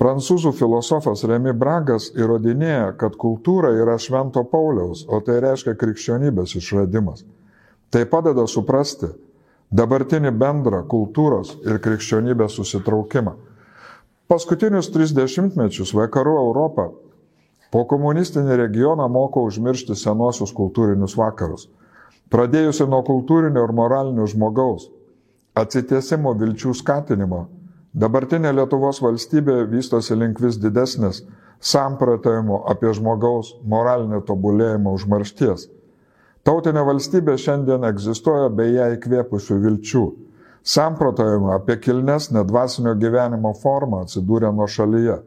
Prancūzų 0.01 0.55
filosofas 0.57 1.23
Remi 1.29 1.53
Bragas 1.53 2.09
įrodinėja, 2.17 2.95
kad 2.99 3.19
kultūra 3.21 3.75
yra 3.77 3.99
švento 4.01 4.43
Pauliaus, 4.49 5.05
o 5.07 5.21
tai 5.21 5.37
reiškia 5.45 5.77
krikščionybės 5.79 6.57
išradimas. 6.59 7.23
Tai 7.93 8.03
padeda 8.09 8.47
suprasti, 8.49 9.12
dabartinį 9.71 10.33
bendrą 10.33 10.81
kultūros 10.89 11.59
ir 11.69 11.79
krikščionybės 11.85 12.57
susitraukimą. 12.57 13.37
Paskutinius 14.33 14.89
30 14.91 15.61
mečius 15.61 15.93
vakarų 15.93 16.39
Europą 16.41 16.89
po 17.73 17.85
komunistinį 17.89 18.57
regioną 18.65 19.05
moko 19.12 19.45
užmiršti 19.45 19.95
senuosius 20.01 20.57
kultūrinius 20.57 21.15
vakarus. 21.21 21.69
Pradėjusi 22.33 22.87
nuo 22.89 23.03
kultūrinio 23.05 23.67
ir 23.67 23.75
moralinio 23.77 24.27
žmogaus, 24.31 24.89
atsitiesimo 25.59 26.33
vilčių 26.41 26.73
skatinimo, 26.79 27.45
dabartinė 27.93 28.55
Lietuvos 28.57 29.03
valstybė 29.05 29.67
vystosi 29.69 30.17
link 30.17 30.41
vis 30.41 30.57
didesnės 30.62 31.23
samprotavimo 31.61 32.65
apie 32.73 32.95
žmogaus 32.97 33.53
moralinį 33.69 34.25
tobulėjimą 34.27 34.97
užmaršties 34.97 35.69
Tautinė 36.43 36.83
valstybė 36.83 37.37
šiandien 37.39 37.85
egzistuoja 37.87 38.49
be 38.51 38.65
ją 38.73 38.89
įkvėpusių 38.97 39.59
vilčių. 39.62 40.01
Samprotavimą 40.67 41.53
apie 41.55 41.77
kilnesnę 41.85 42.43
dvasinio 42.49 42.97
gyvenimo 42.99 43.53
formą 43.62 44.01
atsidūrė 44.03 44.51
nuo 44.55 44.67
šalyje. 44.67 45.21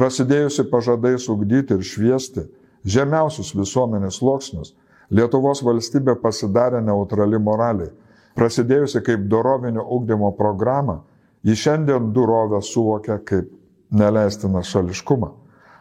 Prasidėjusi 0.00 0.64
pažadai 0.72 1.18
sugdyti 1.20 1.76
ir 1.76 1.84
šviesti 1.84 2.46
žemiausius 2.88 3.52
visuomenės 3.52 4.16
sluoksnius, 4.22 4.72
Lietuvos 5.10 5.64
valstybė 5.66 6.14
pasidarė 6.22 6.80
neutrali 6.86 7.38
moraliai. 7.42 7.90
Prasidėjusi 8.38 9.02
kaip 9.02 9.24
dorovinio 9.30 9.82
ugdymo 9.96 10.30
programa, 10.38 11.00
ji 11.42 11.56
šiandien 11.58 12.12
durovę 12.14 12.60
suvokia 12.62 13.18
kaip 13.18 13.50
neleistiną 13.90 14.62
šališkumą. 14.62 15.32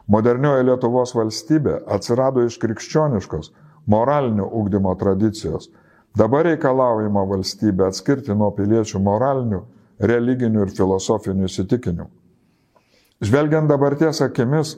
Modernioji 0.09 0.65
Lietuvos 0.65 1.13
valstybė 1.13 1.83
atsirado 1.93 2.41
iš 2.47 2.57
krikščioniškos 2.57 3.51
moralinio 3.85 4.47
ugdymo 4.49 4.95
tradicijos. 4.97 5.69
Dabar 6.17 6.47
reikalaujama 6.49 7.21
valstybė 7.29 7.85
atskirti 7.91 8.33
nuo 8.33 8.49
piliečių 8.57 8.97
moralinių, 9.05 9.61
religinių 10.01 10.65
ir 10.65 10.73
filosofinių 10.73 11.45
įsitikinimų. 11.45 12.09
Žvelgiant 13.21 13.69
dabarties 13.69 14.23
akimis, 14.25 14.73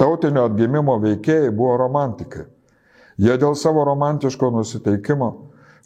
tautinio 0.00 0.46
atgimimo 0.48 0.96
veikėjai 1.02 1.52
buvo 1.52 1.76
romantikai. 1.82 2.46
Jie 3.18 3.36
dėl 3.38 3.54
savo 3.54 3.84
romantiško 3.86 4.50
nusiteikimo 4.50 5.30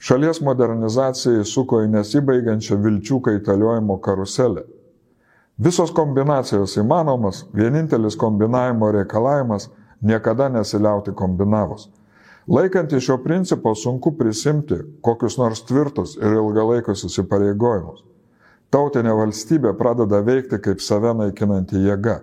šalies 0.01 0.41
modernizacijai 0.41 1.45
suko 1.45 1.83
į 1.85 1.91
nesibaigiančią 1.93 2.79
vilčių 2.81 3.21
kaitaliojimo 3.27 3.99
karuselę. 4.01 4.65
Visos 5.59 5.91
kombinacijos 5.91 6.77
įmanomas, 6.79 7.43
vienintelis 7.53 8.17
kombinavimo 8.17 8.93
reikalavimas- 8.95 9.69
niekada 10.09 10.49
nesiliauti 10.49 11.13
kombinavus. 11.13 11.89
Laikant 12.49 12.93
iš 12.93 13.05
šio 13.05 13.19
principo 13.25 13.75
sunku 13.75 14.13
prisimti 14.17 14.77
kokius 15.03 15.37
nors 15.39 15.65
tvirtus 15.67 16.17
ir 16.17 16.33
ilgalaikius 16.33 17.05
įsipareigojimus. 17.05 18.05
Tautinė 18.71 19.13
valstybė 19.17 19.75
pradeda 19.77 20.23
veikti 20.25 20.59
kaip 20.61 20.81
save 20.81 21.13
naikinanti 21.15 21.77
jėga. 21.77 22.21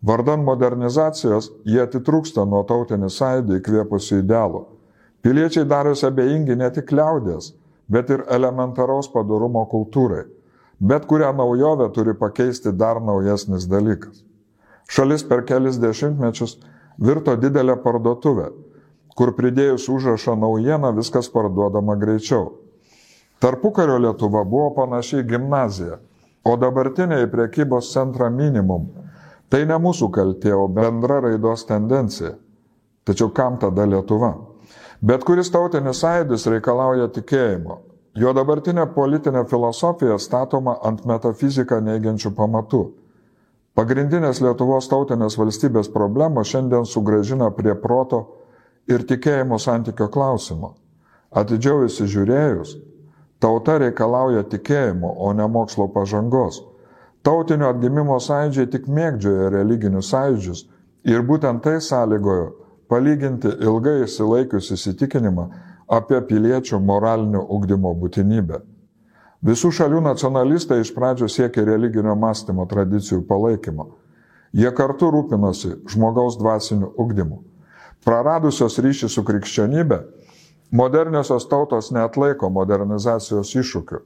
Vardan 0.00 0.44
modernizacijos 0.44 1.50
jie 1.68 1.82
atitrūksta 1.82 2.46
nuo 2.48 2.62
tautinį 2.64 3.10
sąjūdį 3.12 3.58
įkvėpusių 3.60 4.20
idealų. 4.22 4.62
Piliečiai 5.20 5.66
darosi 5.68 6.06
abejingi 6.08 6.56
ne 6.56 6.70
tik 6.72 6.92
liaudės, 6.96 7.50
bet 7.84 8.08
ir 8.08 8.24
elementaraus 8.32 9.10
padarumo 9.12 9.66
kultūrai. 9.68 10.24
Bet 10.80 11.04
kurią 11.04 11.34
naujovę 11.36 11.90
turi 11.92 12.14
pakeisti 12.16 12.72
dar 12.72 13.02
naujesnis 13.04 13.66
dalykas. 13.68 14.22
Šalis 14.88 15.26
per 15.28 15.44
kelis 15.44 15.76
dešimtmečius 15.76 16.56
virto 16.96 17.36
didelę 17.36 17.76
parduotuvę, 17.84 18.48
kur 19.16 19.34
pridėjus 19.36 19.84
užrašą 19.92 20.38
naujieną 20.40 20.94
viskas 20.96 21.28
parduodama 21.28 21.98
greičiau. 22.00 22.54
Tarpukario 23.40 23.98
Lietuva 24.00 24.46
buvo 24.48 24.72
panašiai 24.80 25.28
gimnazija, 25.28 26.00
o 26.44 26.56
dabartiniai 26.56 27.28
priekybos 27.28 27.92
centra 27.92 28.30
minimum 28.32 28.88
Tai 29.50 29.64
ne 29.66 29.76
mūsų 29.82 30.10
kaltė, 30.14 30.52
o 30.54 30.68
bendra 30.70 31.18
raidos 31.24 31.66
tendencija. 31.66 32.36
Tačiau 33.04 33.32
kam 33.34 33.58
tada 33.58 33.86
Lietuva? 33.88 34.36
Bet 35.02 35.24
kuris 35.26 35.50
tautinis 35.50 36.02
sąjūdis 36.04 36.46
reikalauja 36.52 37.08
tikėjimo. 37.10 37.80
Jo 38.20 38.34
dabartinė 38.36 38.84
politinė 38.94 39.42
filosofija 39.50 40.18
statoma 40.18 40.76
ant 40.86 41.02
metafiziką 41.06 41.80
neigiančių 41.82 42.34
pamatų. 42.36 42.82
Pagrindinės 43.74 44.42
Lietuvos 44.44 44.90
tautinės 44.90 45.38
valstybės 45.38 45.90
problemos 45.94 46.50
šiandien 46.50 46.86
sugražina 46.86 47.50
prie 47.54 47.74
proto 47.78 48.20
ir 48.90 49.06
tikėjimo 49.06 49.58
santykio 49.62 50.10
klausimo. 50.12 50.74
Atidžiau 51.30 51.86
įsižiūrėjus, 51.86 52.74
tauta 53.42 53.78
reikalauja 53.82 54.42
tikėjimo, 54.50 55.14
o 55.18 55.30
ne 55.32 55.46
mokslo 55.46 55.86
pažangos. 55.94 56.60
Tautinio 57.22 57.68
atgimimo 57.68 58.16
sąjūdžiai 58.16 58.68
tik 58.72 58.86
mėgdžioja 58.88 59.50
religinius 59.52 60.08
sąjūdžius 60.14 60.60
ir 61.12 61.20
būtent 61.28 61.60
tai 61.66 61.74
sąlygojo 61.84 62.46
palyginti 62.88 63.50
ilgai 63.60 64.06
įsilaikius 64.06 64.70
įsitikinimą 64.76 65.44
apie 65.92 66.20
piliečių 66.30 66.78
moralinio 66.80 67.42
ugdymo 67.56 67.92
būtinybę. 68.00 68.62
Visų 69.44 69.70
šalių 69.76 70.00
nacionalistai 70.06 70.78
iš 70.80 70.94
pradžių 70.96 71.28
siekė 71.28 71.66
religinio 71.68 72.14
mąstymo 72.16 72.64
tradicijų 72.70 73.20
palaikymo. 73.28 73.90
Jie 74.56 74.72
kartu 74.76 75.10
rūpinosi 75.12 75.74
žmogaus 75.92 76.38
dvasiniu 76.40 76.88
ugdymu. 76.96 77.42
Praradusios 78.04 78.78
ryšį 78.80 79.10
su 79.12 79.24
krikščionybė, 79.28 80.00
moderniosios 80.72 81.44
tautos 81.52 81.92
neatlaiko 81.92 82.48
modernizacijos 82.48 83.52
iššūkių 83.60 84.00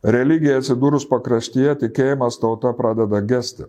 Religija 0.00 0.56
atsidūrus 0.56 1.04
pakraštyje, 1.10 1.74
tikėjimas 1.82 2.38
tauta 2.40 2.72
pradeda 2.72 3.20
gesti. 3.20 3.66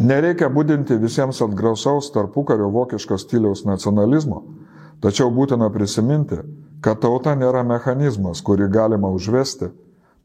Nereikia 0.00 0.48
būdinti 0.48 0.96
visiems 0.98 1.42
atgrausaus 1.44 2.08
tarpukario 2.14 2.70
vokiško 2.72 3.18
stiliaus 3.20 3.66
nacionalizmo, 3.68 4.40
tačiau 5.04 5.28
būtina 5.30 5.68
prisiminti, 5.74 6.40
kad 6.80 7.02
tauta 7.04 7.34
nėra 7.36 7.62
mechanizmas, 7.68 8.40
kurį 8.40 8.70
galima 8.72 9.10
užvesti, 9.12 9.68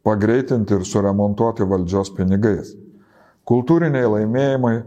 pagreitinti 0.07 0.79
ir 0.79 0.87
suremontuoti 0.87 1.67
valdžios 1.67 2.13
pinigais. 2.15 2.71
Kultūriniai 3.43 4.07
laimėjimai, 4.07 4.77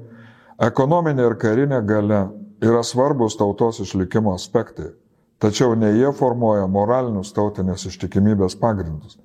ekonominė 0.65 1.29
ir 1.29 1.37
karinė 1.37 1.83
gale 1.85 2.23
yra 2.65 2.81
svarbus 2.81 3.37
tautos 3.37 3.83
išlikimo 3.85 4.33
aspektai, 4.33 4.89
tačiau 5.39 5.77
ne 5.77 5.93
jie 5.99 6.11
formuoja 6.17 6.65
moralinius 6.65 7.37
tautinės 7.37 7.85
ištikimybės 7.93 8.57
pagrindus. 8.57 9.21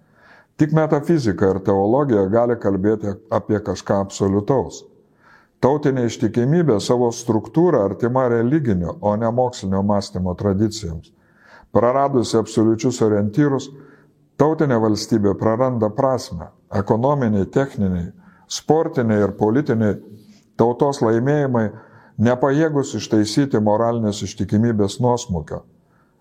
Tik 0.60 0.74
metafizika 0.76 1.54
ir 1.54 1.62
teologija 1.64 2.26
gali 2.28 2.58
kalbėti 2.60 3.14
apie 3.32 3.62
kažką 3.64 4.02
absoliutaus. 4.04 4.82
Tautinė 5.64 6.04
ištikimybė 6.10 6.82
savo 6.84 7.08
struktūrą 7.16 7.86
artima 7.88 8.26
religinio, 8.28 8.98
o 9.00 9.14
ne 9.16 9.30
mokslinio 9.32 9.80
mąstymo 9.88 10.34
tradicijoms. 10.36 11.14
Praradusi 11.72 12.36
absoliučius 12.40 13.00
orientyrus, 13.06 13.70
tautinė 14.40 14.82
valstybė 14.84 15.38
praranda 15.40 15.88
prasme. 15.96 16.50
Ekonominiai, 16.76 17.48
techniniai, 17.48 18.10
sportiniai 18.52 19.24
ir 19.30 19.36
politiniai 19.40 19.96
tautos 20.60 21.00
laimėjimai 21.06 21.70
nepajėgus 22.20 22.92
ištaisyti 23.00 23.64
moralinės 23.64 24.20
ištikimybės 24.28 25.00
nuosmukio. 25.00 25.62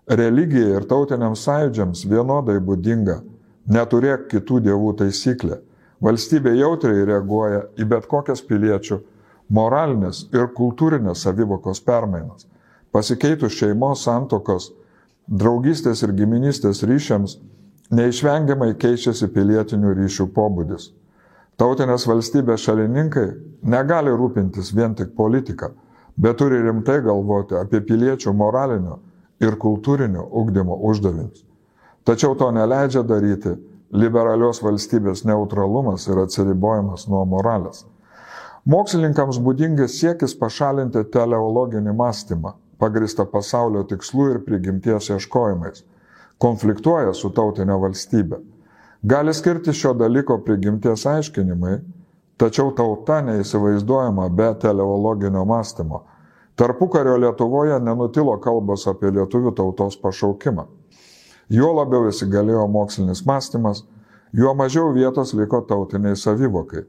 Religijai 0.07 0.79
ir 0.79 0.87
tautiniams 0.87 1.43
sąjūdžiams 1.43 2.05
vienodai 2.07 2.55
būdinga 2.63 3.19
Neturėk 3.69 4.27
kitų 4.31 4.63
dievų 4.65 4.93
taisyklė. 5.03 5.59
Valstybė 6.01 6.55
jautriai 6.57 7.05
reaguoja 7.05 7.65
į 7.77 7.85
bet 7.91 8.07
kokias 8.09 8.41
piliečių 8.41 8.97
moralinės 9.53 10.23
ir 10.33 10.47
kultūrinės 10.55 11.25
savivokos 11.25 11.81
permainas. 11.85 12.47
Pasikeitus 12.91 13.57
šeimos 13.59 14.05
santokos, 14.07 14.71
draugystės 15.29 16.01
ir 16.05 16.15
giminystės 16.17 16.81
ryšiams, 16.87 17.35
neišvengiamai 17.93 18.71
keičiasi 18.79 19.29
pilietinių 19.33 19.93
ryšių 19.99 20.29
pobūdis. 20.33 20.89
Tautinės 21.59 22.07
valstybės 22.07 22.63
šalininkai 22.63 23.27
negali 23.67 24.13
rūpintis 24.15 24.71
vien 24.73 24.95
tik 24.95 25.11
politiką, 25.17 25.73
bet 26.17 26.39
turi 26.39 26.61
rimtai 26.63 27.01
galvoti 27.05 27.57
apie 27.59 27.83
piliečių 27.85 28.33
moralinio 28.33 29.01
ir 29.43 29.59
kultūrinio 29.59 30.23
ugdymo 30.41 30.79
uždavinius. 30.89 31.48
Tačiau 32.09 32.33
to 32.33 32.47
neleidžia 32.49 33.03
daryti 33.05 33.51
liberalios 33.93 34.63
valstybės 34.65 35.21
neutralumas 35.29 36.07
ir 36.09 36.17
atsiribojimas 36.23 37.03
nuo 37.05 37.19
moralės. 37.29 37.83
Mokslininkams 38.65 39.37
būdingas 39.45 39.99
siekis 39.99 40.33
pašalinti 40.39 41.03
teleologinį 41.13 41.93
mąstymą, 41.99 42.55
pagristą 42.81 43.27
pasaulio 43.29 43.83
tikslų 43.91 44.25
ir 44.31 44.39
prigimties 44.47 45.11
ieškojimais, 45.13 45.83
konfliktuoja 46.41 47.13
su 47.13 47.29
tautinė 47.29 47.77
valstybė. 47.85 48.41
Gali 49.05 49.37
skirti 49.37 49.77
šio 49.77 49.93
dalyko 50.01 50.39
prigimties 50.49 51.05
aiškinimai, 51.13 51.75
tačiau 52.41 52.73
tauta 52.73 53.21
neįsivaizduojama 53.29 54.31
be 54.33 54.49
teleologinio 54.65 55.45
mąstymo. 55.45 56.01
Tarpukario 56.57 57.21
Lietuvoje 57.21 57.77
nenutilo 57.85 58.33
kalbos 58.41 58.89
apie 58.89 59.13
lietuvių 59.13 59.53
tautos 59.61 60.01
pašaukimą. 60.01 60.65
Juo 61.49 61.71
labiau 61.73 62.05
įsigalėjo 62.11 62.67
mokslinis 62.69 63.23
mąstymas, 63.25 63.81
juo 64.37 64.53
mažiau 64.53 64.91
vietos 64.93 65.33
liko 65.33 65.63
tautiniai 65.65 66.17
savivokai. 66.17 66.83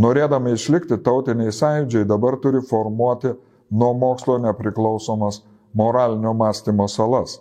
Norėdami 0.00 0.56
išlikti 0.56 0.98
tautiniai 1.06 1.52
sąjūdžiai 1.54 2.08
dabar 2.10 2.38
turi 2.42 2.62
formuoti 2.66 3.36
nuo 3.70 3.92
mokslo 3.94 4.38
nepriklausomas 4.42 5.42
moralinio 5.74 6.34
mąstymo 6.34 6.88
salas. 6.88 7.38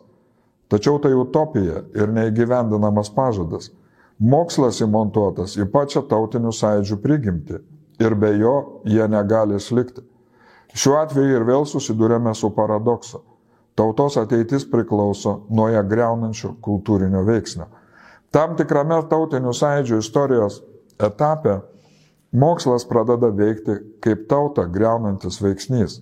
Tačiau 0.69 0.99
tai 1.01 1.15
utopija 1.17 1.81
ir 1.97 2.13
neįgyvendinamas 2.13 3.09
pažadas. 3.15 3.71
Mokslas 4.19 4.81
įmontuotas 4.85 5.55
į 5.57 5.65
pačią 5.73 6.03
tautinių 6.11 6.53
sąjūdžių 6.53 6.99
prigimti 7.01 7.57
ir 8.03 8.15
be 8.15 8.35
jo 8.37 8.55
jie 8.85 9.07
negali 9.09 9.57
išlikti. 9.57 10.05
Šiuo 10.77 10.99
atveju 11.01 11.39
ir 11.39 11.47
vėl 11.47 11.65
susidurėme 11.65 12.35
su 12.37 12.51
paradoksu. 12.53 13.23
Tautos 13.79 14.17
ateitis 14.17 14.65
priklauso 14.71 15.45
nuo 15.55 15.69
ją 15.71 15.79
greunančio 15.87 16.49
kultūrinio 16.59 17.21
veiksnio. 17.23 17.69
Tam 18.27 18.57
tikrame 18.59 18.97
tautinių 19.07 19.53
sąjūdžių 19.55 19.99
istorijos 20.03 20.57
etape 20.99 21.53
mokslas 22.43 22.83
pradeda 22.89 23.29
veikti 23.31 23.77
kaip 24.03 24.27
tautą 24.27 24.67
greunantis 24.67 25.39
veiksnys. 25.39 26.01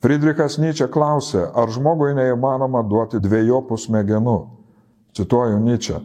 Friedrichas 0.00 0.56
Nyčia 0.56 0.88
klausė, 0.88 1.44
ar 1.52 1.68
žmogui 1.68 2.16
neįmanoma 2.16 2.80
duoti 2.88 3.20
dviejopų 3.20 3.76
smegenų. 3.84 4.38
Cituoju 5.12 5.60
Nyčia. 5.68 6.00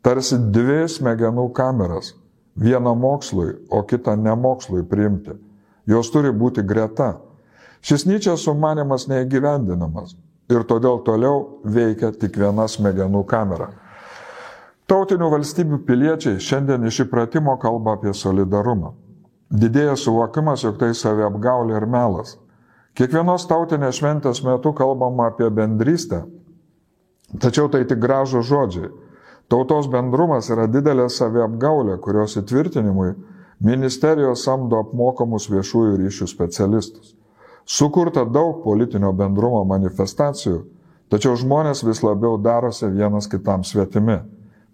Tarsi 0.00 0.40
dvi 0.40 0.86
smegenų 0.88 1.50
kameras. 1.52 2.14
Vieną 2.56 2.96
mokslui, 2.96 3.58
o 3.68 3.84
kitą 3.84 4.16
nemokslui 4.16 4.88
priimti. 4.88 5.36
Jos 5.84 6.08
turi 6.08 6.32
būti 6.32 6.64
greta. 6.64 7.18
Šis 7.84 8.08
Nyčias 8.08 8.48
sumanimas 8.48 9.04
neįgyvendinamas 9.12 10.16
ir 10.52 10.64
todėl 10.68 11.00
toliau 11.06 11.60
veikia 11.64 12.12
tik 12.14 12.38
viena 12.38 12.68
smegenų 12.70 13.24
kamera. 13.26 13.70
Tautinių 14.86 15.32
valstybių 15.32 15.80
piliečiai 15.86 16.38
šiandien 16.38 16.86
iš 16.86 17.02
įpratimo 17.06 17.56
kalba 17.58 17.96
apie 17.96 18.12
solidarumą. 18.14 18.92
Didėja 19.50 19.96
suvokimas, 19.98 20.62
jog 20.62 20.78
tai 20.78 20.92
saviapgaulė 20.94 21.76
ir 21.78 21.86
melas. 21.90 22.36
Kiekvienos 22.96 23.46
tautinės 23.50 23.98
šventės 23.98 24.40
metu 24.46 24.72
kalbama 24.74 25.28
apie 25.30 25.50
bendrystę, 25.50 26.22
tačiau 27.42 27.68
tai 27.68 27.82
tik 27.84 28.00
gražų 28.02 28.42
žodžiai. 28.46 28.92
Tautos 29.50 29.86
bendrumas 29.90 30.48
yra 30.50 30.66
didelė 30.70 31.06
saviapgaulė, 31.12 31.98
kurios 32.02 32.38
įtvirtinimui 32.40 33.12
ministerijos 33.62 34.42
samdo 34.46 34.80
apmokamus 34.82 35.50
viešųjų 35.50 35.98
ryšių 36.00 36.26
specialistus. 36.30 37.14
Sukurta 37.66 38.24
daug 38.24 38.62
politinio 38.62 39.10
bendrumo 39.12 39.64
manifestacijų, 39.66 40.62
tačiau 41.10 41.34
žmonės 41.36 41.82
vis 41.86 42.02
labiau 42.06 42.38
darosi 42.38 42.86
vienas 42.86 43.26
kitam 43.26 43.64
svetimi. 43.66 44.20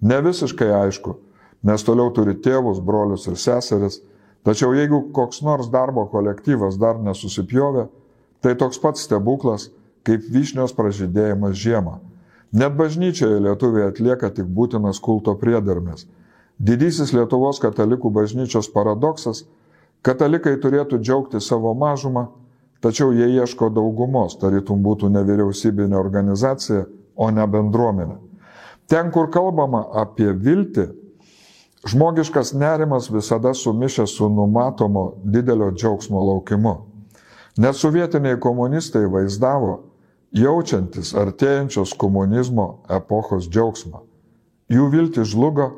Ne 0.03 0.21
visiškai 0.21 0.69
aišku, 0.83 1.17
nes 1.65 1.85
toliau 1.87 2.13
turi 2.13 2.37
tėvus, 2.37 2.83
brolius 2.85 3.27
ir 3.31 3.41
seseris, 3.41 4.03
tačiau 4.45 4.75
jeigu 4.77 5.07
koks 5.17 5.41
nors 5.43 5.71
darbo 5.73 6.05
kolektyvas 6.13 6.77
dar 6.77 7.01
nesusipjovė, 7.01 7.89
Tai 8.43 8.57
toks 8.59 8.81
pats 8.83 9.05
stebuklas, 9.07 9.69
kaip 10.03 10.25
vyšnios 10.35 10.75
pražydėjimas 10.75 11.55
žiemą. 11.55 12.01
Net 12.53 12.75
bažnyčioje 12.75 13.39
lietuviai 13.45 13.87
atlieka 13.93 14.33
tik 14.35 14.49
būtinas 14.51 14.99
kulto 15.01 15.37
priedarmės. 15.39 16.09
Didysis 16.59 17.15
Lietuvos 17.15 17.63
katalikų 17.63 18.11
bažnyčios 18.11 18.69
paradoksas- 18.75 19.45
katalikai 20.07 20.57
turėtų 20.59 20.99
džiaugti 20.99 21.41
savo 21.41 21.73
mažumą, 21.75 22.29
tačiau 22.83 23.13
jie 23.15 23.29
ieško 23.39 23.71
daugumos, 23.71 24.37
tarytum 24.41 24.83
būtų 24.83 25.11
nevyriausybinė 25.15 25.97
organizacija, 25.99 26.85
o 27.17 27.31
ne 27.31 27.47
bendruomenė. 27.47 28.19
Ten, 28.91 29.13
kur 29.15 29.31
kalbama 29.31 29.85
apie 30.03 30.33
viltį, 30.33 30.89
žmogiškas 31.89 32.53
nerimas 32.59 33.11
visada 33.11 33.55
sumišęs 33.55 34.17
su 34.19 34.29
numatomo 34.29 35.13
didelio 35.25 35.71
džiaugsmo 35.71 36.21
laukimu. 36.27 36.75
Net 37.59 37.77
sovietiniai 37.77 38.41
komunistai 38.41 39.05
vaizdavo 39.13 39.83
jaučiantis 40.33 41.13
artėjančios 41.19 41.93
komunizmo 42.01 42.83
epochos 42.91 43.49
džiaugsmą. 43.51 44.01
Jų 44.73 44.89
viltis 44.93 45.35
žlugo, 45.35 45.69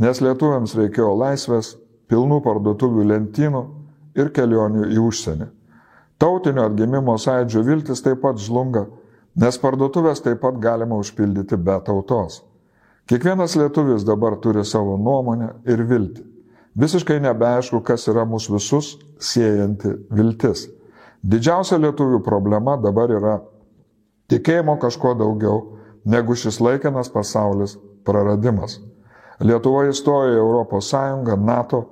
nes 0.00 0.22
lietuviams 0.24 0.72
reikėjo 0.78 1.12
laisvės, 1.20 1.74
pilnų 2.08 2.40
parduotuvių 2.44 3.04
lentynų 3.12 3.62
ir 4.16 4.32
kelionių 4.32 4.88
į 4.94 5.02
užsienį. 5.04 5.50
Tautinio 6.18 6.64
atgimimo 6.66 7.14
sąidžio 7.18 7.62
viltis 7.62 8.02
taip 8.02 8.22
pat 8.24 8.40
žlunga, 8.42 8.88
nes 9.38 9.58
parduotuvės 9.62 10.22
taip 10.24 10.40
pat 10.42 10.56
galima 10.58 10.98
užpildyti 10.98 11.56
be 11.56 11.76
tautos. 11.86 12.40
Kiekvienas 13.08 13.54
lietuvis 13.56 14.02
dabar 14.04 14.36
turi 14.42 14.64
savo 14.66 14.96
nuomonę 14.98 15.52
ir 15.70 15.84
viltį. 15.86 16.24
Visiškai 16.78 17.20
nebeaišku, 17.22 17.80
kas 17.86 18.08
yra 18.10 18.26
mūsų 18.28 18.56
visus 18.56 18.90
siejanti 19.22 19.94
viltis. 20.14 20.66
Didžiausia 21.22 21.78
lietuvių 21.82 22.20
problema 22.26 22.76
dabar 22.78 23.14
yra 23.14 23.36
tikėjimo 24.30 24.76
kažko 24.82 25.14
daugiau 25.18 25.62
negu 26.04 26.36
šis 26.38 26.60
laikinas 26.62 27.10
pasaulis 27.14 27.76
praradimas. 28.06 28.78
Lietuva 29.38 29.86
įstojo 29.88 30.34
į 30.34 30.42
Europos 30.42 30.90
Sąjungą, 30.90 31.38
NATO 31.38 31.84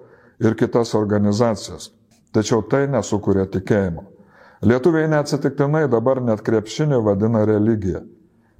ir 0.42 0.58
kitas 0.58 0.94
organizacijas. 0.98 1.92
Tačiau 2.34 2.62
tai 2.66 2.84
nesukuria 2.90 3.46
tikėjimo. 3.46 4.15
Lietuviai 4.62 5.08
neatsitiktinai 5.12 5.86
dabar 5.92 6.22
net 6.24 6.40
krepšinį 6.46 7.00
vadina 7.04 7.44
religija. 7.48 8.04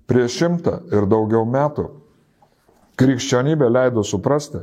Prieš 0.06 0.40
šimtą 0.40 0.80
ir 0.92 1.06
daugiau 1.08 1.46
metų 1.48 1.86
krikščionybė 3.00 3.70
leido 3.72 4.04
suprasti, 4.04 4.60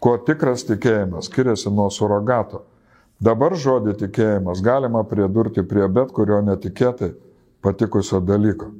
kuo 0.00 0.16
tikras 0.24 0.64
tikėjimas 0.68 1.28
skiriasi 1.30 1.72
nuo 1.72 1.90
surogato 1.92 2.64
Dabar 3.22 3.54
žodį 3.54 3.94
tikėjimas 4.02 4.60
galima 4.64 5.04
pridurti 5.06 5.62
prie 5.62 5.86
bet 5.88 6.10
kurio 6.12 6.40
netikėtai 6.42 7.12
patikusio 7.62 8.18
dalyko. 8.20 8.72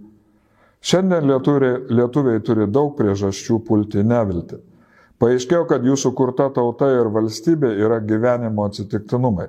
Šiandien 0.85 1.29
lietuviai, 1.31 1.79
lietuviai 1.89 2.43
turi 2.45 2.67
daug 2.69 2.93
priežasčių 2.99 3.61
pulti 3.65 4.03
nevilti. 4.05 4.59
Paaiškėjo, 5.23 5.63
kad 5.71 5.87
jūsų 5.87 6.11
kurta 6.19 6.51
tauta 6.53 6.91
ir 6.93 7.09
valstybė 7.15 7.71
yra 7.87 8.01
gyvenimo 8.05 8.67
atsitiktinumai. 8.69 9.47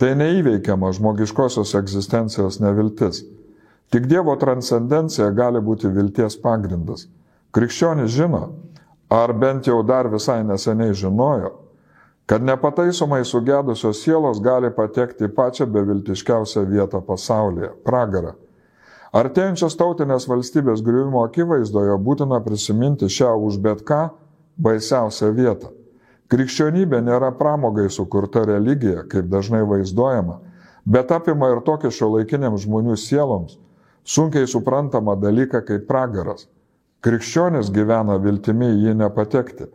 Tai 0.00 0.14
neįveikiama 0.16 0.94
žmogiškosios 0.96 1.74
egzistencijos 1.76 2.56
neviltis. 2.64 3.18
Tik 3.92 4.06
Dievo 4.08 4.32
transcendencija 4.40 5.26
gali 5.36 5.60
būti 5.60 5.90
vilties 5.92 6.38
pagrindas. 6.40 7.02
Krikščionis 7.52 8.14
žino, 8.14 8.40
ar 9.12 9.34
bent 9.36 9.66
jau 9.68 9.82
dar 9.84 10.08
visai 10.08 10.38
neseniai 10.48 10.94
žinojo, 10.96 11.50
kad 12.30 12.46
nepataisomai 12.46 13.24
sugedusios 13.28 14.00
sielos 14.00 14.40
gali 14.40 14.70
patekti 14.72 15.26
į 15.28 15.34
pačią 15.36 15.66
beviltiškiausią 15.74 16.64
vietą 16.70 17.02
pasaulyje- 17.04 17.74
pragarą. 17.88 18.32
Artėjančios 19.12 19.76
tautinės 19.76 20.28
valstybės 20.30 20.80
griuvimo 20.80 21.26
akivaizdoje 21.26 21.98
būtina 21.98 22.40
prisiminti 22.40 23.04
šią 23.04 23.36
už 23.36 23.58
bet 23.58 23.84
ką 23.84 24.10
baisiausią 24.56 25.34
vietą. 25.34 25.79
Krikščionybė 26.30 27.00
nėra 27.02 27.32
pramogai 27.34 27.88
sukurta 27.90 28.44
religija, 28.46 29.02
kaip 29.10 29.26
dažnai 29.32 29.64
vaizduojama, 29.66 30.38
bet 30.86 31.10
apima 31.10 31.50
ir 31.50 31.64
tokį 31.66 31.90
šio 31.90 32.12
laikiniams 32.14 32.64
žmonių 32.66 32.96
sieloms 32.96 33.58
sunkiai 34.04 34.46
suprantamą 34.46 35.16
dalyką 35.20 35.64
kaip 35.66 35.88
pragaras. 35.90 36.46
Krikščionis 37.02 37.72
gyvena 37.74 38.18
viltimi 38.22 38.70
į 38.70 38.80
jį 38.86 38.96
nepatekti 39.00 39.70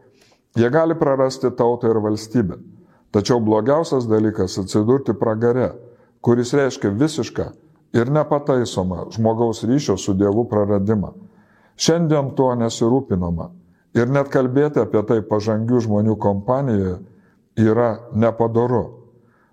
Jie 0.55 0.69
gali 0.71 0.95
prarasti 0.95 1.51
tautą 1.51 1.89
ir 1.91 1.99
valstybę. 1.99 2.55
Tačiau 3.11 3.41
blogiausias 3.43 4.07
dalykas- 4.07 4.57
atsidurti 4.61 5.13
pragare, 5.13 5.73
kuris 6.21 6.53
reiškia 6.53 6.91
visišką 6.95 7.45
ir 7.93 8.11
nepataisomą 8.11 9.11
žmogaus 9.11 9.63
ryšio 9.63 9.97
su 9.97 10.13
Dievu 10.13 10.45
praradimą. 10.49 11.13
Šiandien 11.77 12.35
tuo 12.35 12.55
nesirūpinama. 12.55 13.49
Ir 13.95 14.11
net 14.11 14.31
kalbėti 14.33 14.81
apie 14.83 15.01
tai 15.07 15.21
pažangių 15.23 15.81
žmonių 15.85 16.17
kompanijoje 16.19 16.97
yra 17.61 17.89
nepadaru. 18.11 18.83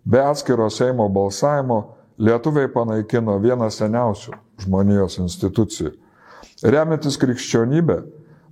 Be 0.04 0.22
atskiro 0.24 0.66
Seimo 0.70 1.06
balsavimo 1.08 1.82
lietuviai 2.18 2.70
panaikino 2.72 3.38
vieną 3.42 3.70
seniausių 3.70 4.34
žmonijos 4.64 5.20
institucijų. 5.22 5.94
Remiantis 6.62 7.18
krikščionybė, 7.22 8.00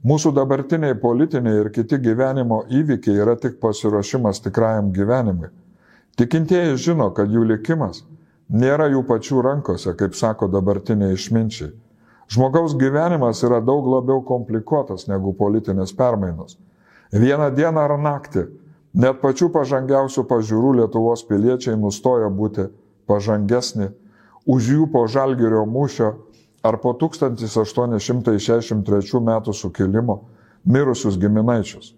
Mūsų 0.00 0.30
dabartiniai 0.32 0.96
politiniai 0.96 1.58
ir 1.60 1.68
kiti 1.74 1.98
gyvenimo 2.00 2.62
įvykiai 2.72 3.20
yra 3.20 3.34
tik 3.36 3.58
pasiruošimas 3.60 4.38
tikrajam 4.40 4.94
gyvenimui. 4.96 5.50
Tikintieji 6.16 6.78
žino, 6.80 7.10
kad 7.12 7.28
jų 7.28 7.42
likimas 7.50 8.00
nėra 8.48 8.86
jų 8.88 9.02
pačių 9.08 9.42
rankose, 9.44 9.92
kaip 10.00 10.16
sako 10.16 10.48
dabartiniai 10.48 11.18
išminčiai. 11.18 11.74
Žmogaus 12.30 12.78
gyvenimas 12.78 13.42
yra 13.42 13.58
daug 13.60 13.86
labiau 13.90 14.22
komplikuotas 14.22 15.08
negu 15.10 15.34
politinės 15.34 15.90
permainos. 15.98 16.54
Vieną 17.10 17.50
dieną 17.56 17.80
ar 17.82 17.98
naktį 17.98 18.46
net 18.94 19.18
pačių 19.18 19.50
pažangiausių 19.50 20.22
pažiūrų 20.30 20.78
Lietuvos 20.78 21.26
piliečiai 21.26 21.74
nustoja 21.74 22.30
būti 22.30 22.70
pažangesni 23.10 23.90
už 24.46 24.62
jų 24.74 24.86
po 24.92 25.06
žalgerio 25.10 25.66
mūšio 25.66 26.14
ar 26.62 26.78
po 26.78 26.94
1863 26.94 29.20
metų 29.26 29.52
sukilimo 29.56 30.20
mirusius 30.64 31.18
giminaičius. 31.18 31.94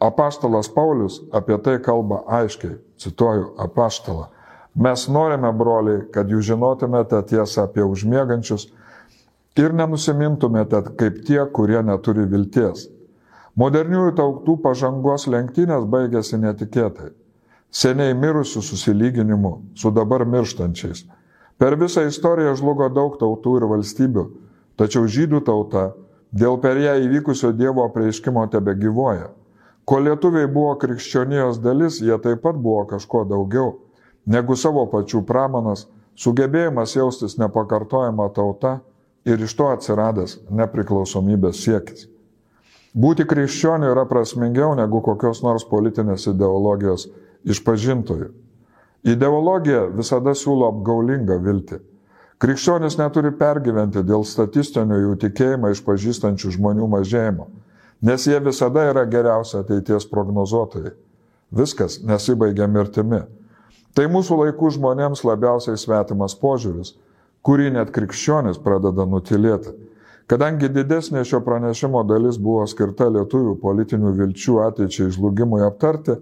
Apaštalas 0.00 0.68
Paulius 0.72 1.20
apie 1.32 1.58
tai 1.64 1.78
kalba 1.80 2.22
aiškiai, 2.26 2.78
cituoju 3.00 3.54
apaštalą. 3.60 4.26
Mes 4.74 5.08
norime, 5.08 5.52
broliai, 5.52 6.10
kad 6.12 6.28
jūs 6.28 6.44
žinotumėte 6.52 7.22
tiesą 7.32 7.62
apie 7.64 7.84
užmiegančius 7.84 8.68
ir 9.58 9.74
nenusimintumėte 9.74 10.82
kaip 11.00 11.22
tie, 11.26 11.40
kurie 11.54 11.80
neturi 11.82 12.26
vilties. 12.30 12.88
Moderniųjų 13.58 14.12
tautų 14.18 14.58
pažangos 14.62 15.26
lenktynės 15.26 15.88
baigėsi 15.90 16.38
netikėtai. 16.38 17.10
Seniai 17.70 18.14
mirusių 18.18 18.62
susilyginimu 18.66 19.56
su 19.78 19.90
dabar 19.94 20.24
mirštančiais 20.26 21.04
Per 21.60 21.76
visą 21.76 22.06
istoriją 22.08 22.54
žlugo 22.56 22.86
daug 22.88 23.18
tautų 23.20 23.58
ir 23.58 23.66
valstybių, 23.68 24.22
tačiau 24.80 25.04
žydų 25.04 25.42
tauta 25.44 25.90
dėl 26.32 26.56
per 26.62 26.78
ją 26.80 26.94
įvykusio 27.04 27.50
Dievo 27.52 27.84
apreiškimo 27.84 28.46
tebe 28.48 28.72
gyvoja. 28.80 29.26
Kol 29.84 30.06
lietuviai 30.08 30.48
buvo 30.48 30.70
krikščionijos 30.80 31.58
dalis, 31.60 31.98
jie 32.00 32.16
taip 32.24 32.40
pat 32.46 32.56
buvo 32.56 32.86
kažko 32.88 33.26
daugiau 33.28 33.74
negu 34.24 34.56
savo 34.56 34.86
pačių 34.88 35.20
pramanas, 35.28 35.84
sugebėjimas 36.16 36.96
jaustis 36.96 37.36
nepakartojama 37.36 38.30
tauta 38.32 38.78
ir 39.24 39.42
iš 39.44 39.54
to 39.56 39.68
atsiradęs 39.74 40.38
nepriklausomybės 40.50 41.60
siekis. 41.64 42.06
Būti 42.94 43.26
krikščioniu 43.28 43.92
yra 43.92 44.06
prasmingiau 44.10 44.74
negu 44.74 45.02
kokios 45.04 45.44
nors 45.44 45.66
politinės 45.68 46.26
ideologijos 46.32 47.06
išpažintojų. 47.46 48.32
Ideologija 49.06 49.86
visada 49.94 50.34
siūlo 50.36 50.68
apgaulingą 50.72 51.38
viltį. 51.40 51.78
Krikščionis 52.40 52.96
neturi 52.98 53.30
pergyventi 53.36 54.02
dėl 54.04 54.24
statistinio 54.24 54.96
jų 54.96 55.16
tikėjimą 55.22 55.70
išpažįstančių 55.74 56.54
žmonių 56.56 56.88
mažėjimo, 56.88 57.46
nes 58.02 58.26
jie 58.26 58.40
visada 58.40 58.86
yra 58.90 59.04
geriausia 59.04 59.60
ateities 59.60 60.08
prognozuotojai. 60.08 60.94
Viskas 61.52 61.98
nesibaigia 62.06 62.66
mirtimi. 62.70 63.22
Tai 63.94 64.06
mūsų 64.08 64.38
laikų 64.44 64.70
žmonėms 64.76 65.24
labiausiai 65.26 65.78
svetimas 65.78 66.36
požiūris, 66.38 66.94
kurį 67.46 67.70
net 67.76 67.92
krikščionis 67.94 68.60
pradeda 68.62 69.06
nutilėti. 69.08 69.72
Kadangi 70.30 70.68
didesnė 70.70 71.24
šio 71.26 71.40
pranešimo 71.42 72.04
dalis 72.06 72.38
buvo 72.38 72.66
skirta 72.70 73.08
lietuvių 73.10 73.56
politinių 73.62 74.12
vilčių 74.18 74.60
ateičiai 74.68 75.10
žlugimui 75.16 75.64
aptarti, 75.66 76.14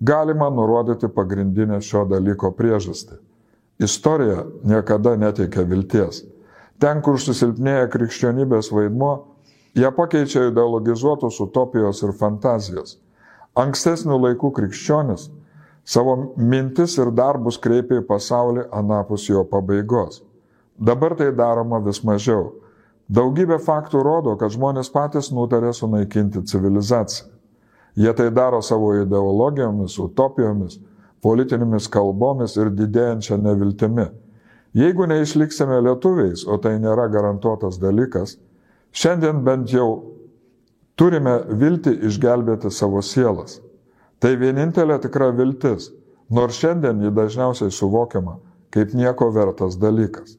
galima 0.00 0.48
nurodyti 0.50 1.08
pagrindinę 1.08 1.78
šio 1.84 2.02
dalyko 2.10 2.50
priežastį. 2.56 3.20
Istorija 3.78 4.42
niekada 4.66 5.14
neteikia 5.18 5.62
vilties. 5.70 6.24
Ten, 6.82 7.00
kur 7.02 7.20
susilpnėja 7.22 7.86
krikščionybės 7.92 8.72
vaidmo, 8.74 9.12
ją 9.78 9.90
pakeičia 9.94 10.48
ideologizuotos 10.50 11.38
utopijos 11.42 12.02
ir 12.02 12.14
fantazijos. 12.18 12.98
Ankstesnių 13.54 14.18
laikų 14.18 14.50
krikščionis 14.54 15.28
savo 15.86 16.16
mintis 16.34 16.98
ir 16.98 17.14
darbus 17.14 17.58
kreipia 17.62 18.00
į 18.02 18.06
pasaulį 18.08 18.66
anapus 18.74 19.28
jo 19.30 19.44
pabaigos. 19.46 20.24
Dabar 20.78 21.14
tai 21.14 21.30
daroma 21.32 21.78
vis 21.84 22.00
mažiau. 22.04 22.52
Daugybė 23.08 23.58
faktų 23.60 24.00
rodo, 24.02 24.34
kad 24.40 24.52
žmonės 24.54 24.88
patys 24.90 25.30
nutarė 25.34 25.74
sunaikinti 25.76 26.42
civilizaciją. 26.48 27.28
Jie 27.94 28.10
tai 28.16 28.30
daro 28.34 28.58
savo 28.64 28.90
ideologijomis, 28.98 29.98
utopijomis, 30.02 30.80
politinėmis 31.22 31.86
kalbomis 31.92 32.56
ir 32.58 32.72
didėjančia 32.74 33.38
neviltimi. 33.38 34.08
Jeigu 34.74 35.06
neišliksime 35.06 35.78
lietuviais, 35.84 36.42
o 36.50 36.58
tai 36.58 36.74
nėra 36.82 37.06
garantuotas 37.12 37.78
dalykas, 37.78 38.34
šiandien 38.90 39.44
bent 39.46 39.70
jau 39.70 39.86
turime 40.98 41.36
vilti 41.60 41.92
išgelbėti 42.08 42.72
savo 42.74 43.02
sielas. 43.04 43.60
Tai 44.18 44.34
vienintelė 44.40 44.98
tikra 45.04 45.30
viltis, 45.36 45.92
nors 46.30 46.58
šiandien 46.58 47.04
ji 47.04 47.14
dažniausiai 47.14 47.70
suvokiama 47.70 48.40
kaip 48.74 48.94
nieko 48.98 49.28
vertas 49.30 49.78
dalykas. 49.78 50.34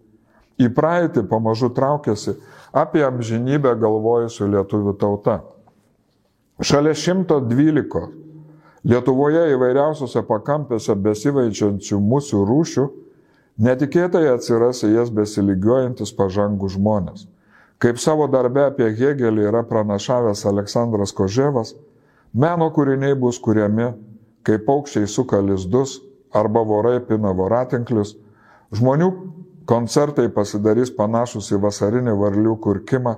Į 0.62 0.70
praeitį 0.76 1.26
pamažu 1.28 1.70
traukiasi 1.76 2.38
apie 2.76 3.04
amžinybę 3.04 3.74
galvojusių 3.80 4.52
lietuvių 4.54 4.94
tauta. 5.00 5.40
Šalia 6.64 6.96
112 6.96 8.26
Lietuvoje 8.86 9.48
įvairiausiose 9.56 10.22
pakampėse 10.28 10.94
besivaičiančių 10.94 11.98
mūsų 12.06 12.42
rūšių, 12.46 12.84
netikėtai 13.66 14.28
atsiras 14.30 14.84
į 14.86 14.92
jas 14.94 15.10
besiligiuojantis 15.10 16.12
pažangų 16.14 16.70
žmonės. 16.76 17.24
Kaip 17.82 17.98
savo 17.98 18.28
darbę 18.30 18.68
apie 18.70 18.92
Hegelį 18.94 19.48
yra 19.50 19.64
pranašavęs 19.66 20.46
Aleksandras 20.46 21.16
Koževas, 21.18 21.74
meno 22.30 22.70
kūriniai 22.76 23.18
bus 23.18 23.42
kuriami, 23.42 23.90
kai 24.46 24.60
paukščiai 24.62 25.10
suka 25.10 25.42
lizdus 25.42 25.98
arba 26.30 26.62
vorai 26.62 27.00
pina 27.02 27.34
voratinklius, 27.34 28.14
žmonių 28.70 29.10
Koncertai 29.66 30.28
pasidarys 30.30 30.92
panašus 30.94 31.50
į 31.56 31.60
vasarinį 31.64 32.14
varlių 32.20 32.54
kurkimą 32.62 33.16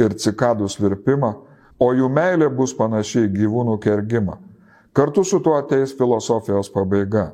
ir 0.00 0.14
cikadų 0.16 0.68
svirpimą, 0.72 1.34
o 1.80 1.92
jų 1.96 2.08
meilė 2.12 2.48
bus 2.52 2.72
panašiai 2.76 3.28
gyvūnų 3.32 3.76
kergimą. 3.84 4.38
Kartu 4.96 5.24
su 5.24 5.40
tuo 5.44 5.58
ateis 5.60 5.92
filosofijos 5.96 6.72
pabaiga. 6.72 7.30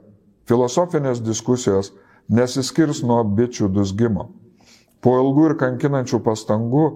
Filosofinės 0.47 1.23
diskusijos 1.23 1.93
nesiskirs 2.29 3.03
nuo 3.07 3.23
bičių 3.25 3.71
dusgimo. 3.71 4.29
Po 5.01 5.15
ilgų 5.23 5.51
ir 5.51 5.57
kankinančių 5.63 6.21
pastangų 6.27 6.87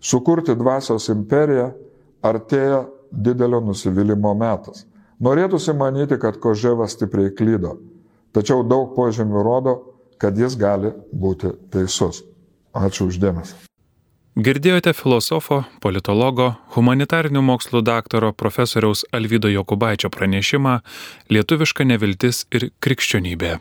sukurti 0.00 0.54
dvasios 0.54 1.08
imperiją 1.10 1.72
artėja 2.22 2.84
didelio 3.10 3.60
nusivylimų 3.66 4.34
metas. 4.38 4.86
Norėtųsi 5.22 5.74
manyti, 5.74 6.18
kad 6.20 6.38
Koževas 6.38 6.94
stipriai 6.94 7.32
klydo, 7.34 7.78
tačiau 8.36 8.62
daug 8.66 8.92
požymių 8.94 9.42
rodo, 9.42 9.76
kad 10.18 10.38
jis 10.38 10.56
gali 10.58 10.92
būti 11.12 11.52
teisus. 11.72 12.22
Ačiū 12.76 13.08
uždėmesi. 13.10 13.56
Girdėjote 14.36 14.92
filosofo, 14.92 15.62
politologo, 15.80 16.50
humanitarinių 16.74 17.40
mokslų 17.40 17.80
daktaro 17.80 18.34
profesoriaus 18.36 19.06
Alvydo 19.16 19.48
Jokubaičio 19.48 20.10
pranešimą 20.12 20.74
Lietuviška 21.32 21.88
neviltis 21.88 22.44
ir 22.52 22.68
krikščionybė. 22.84 23.56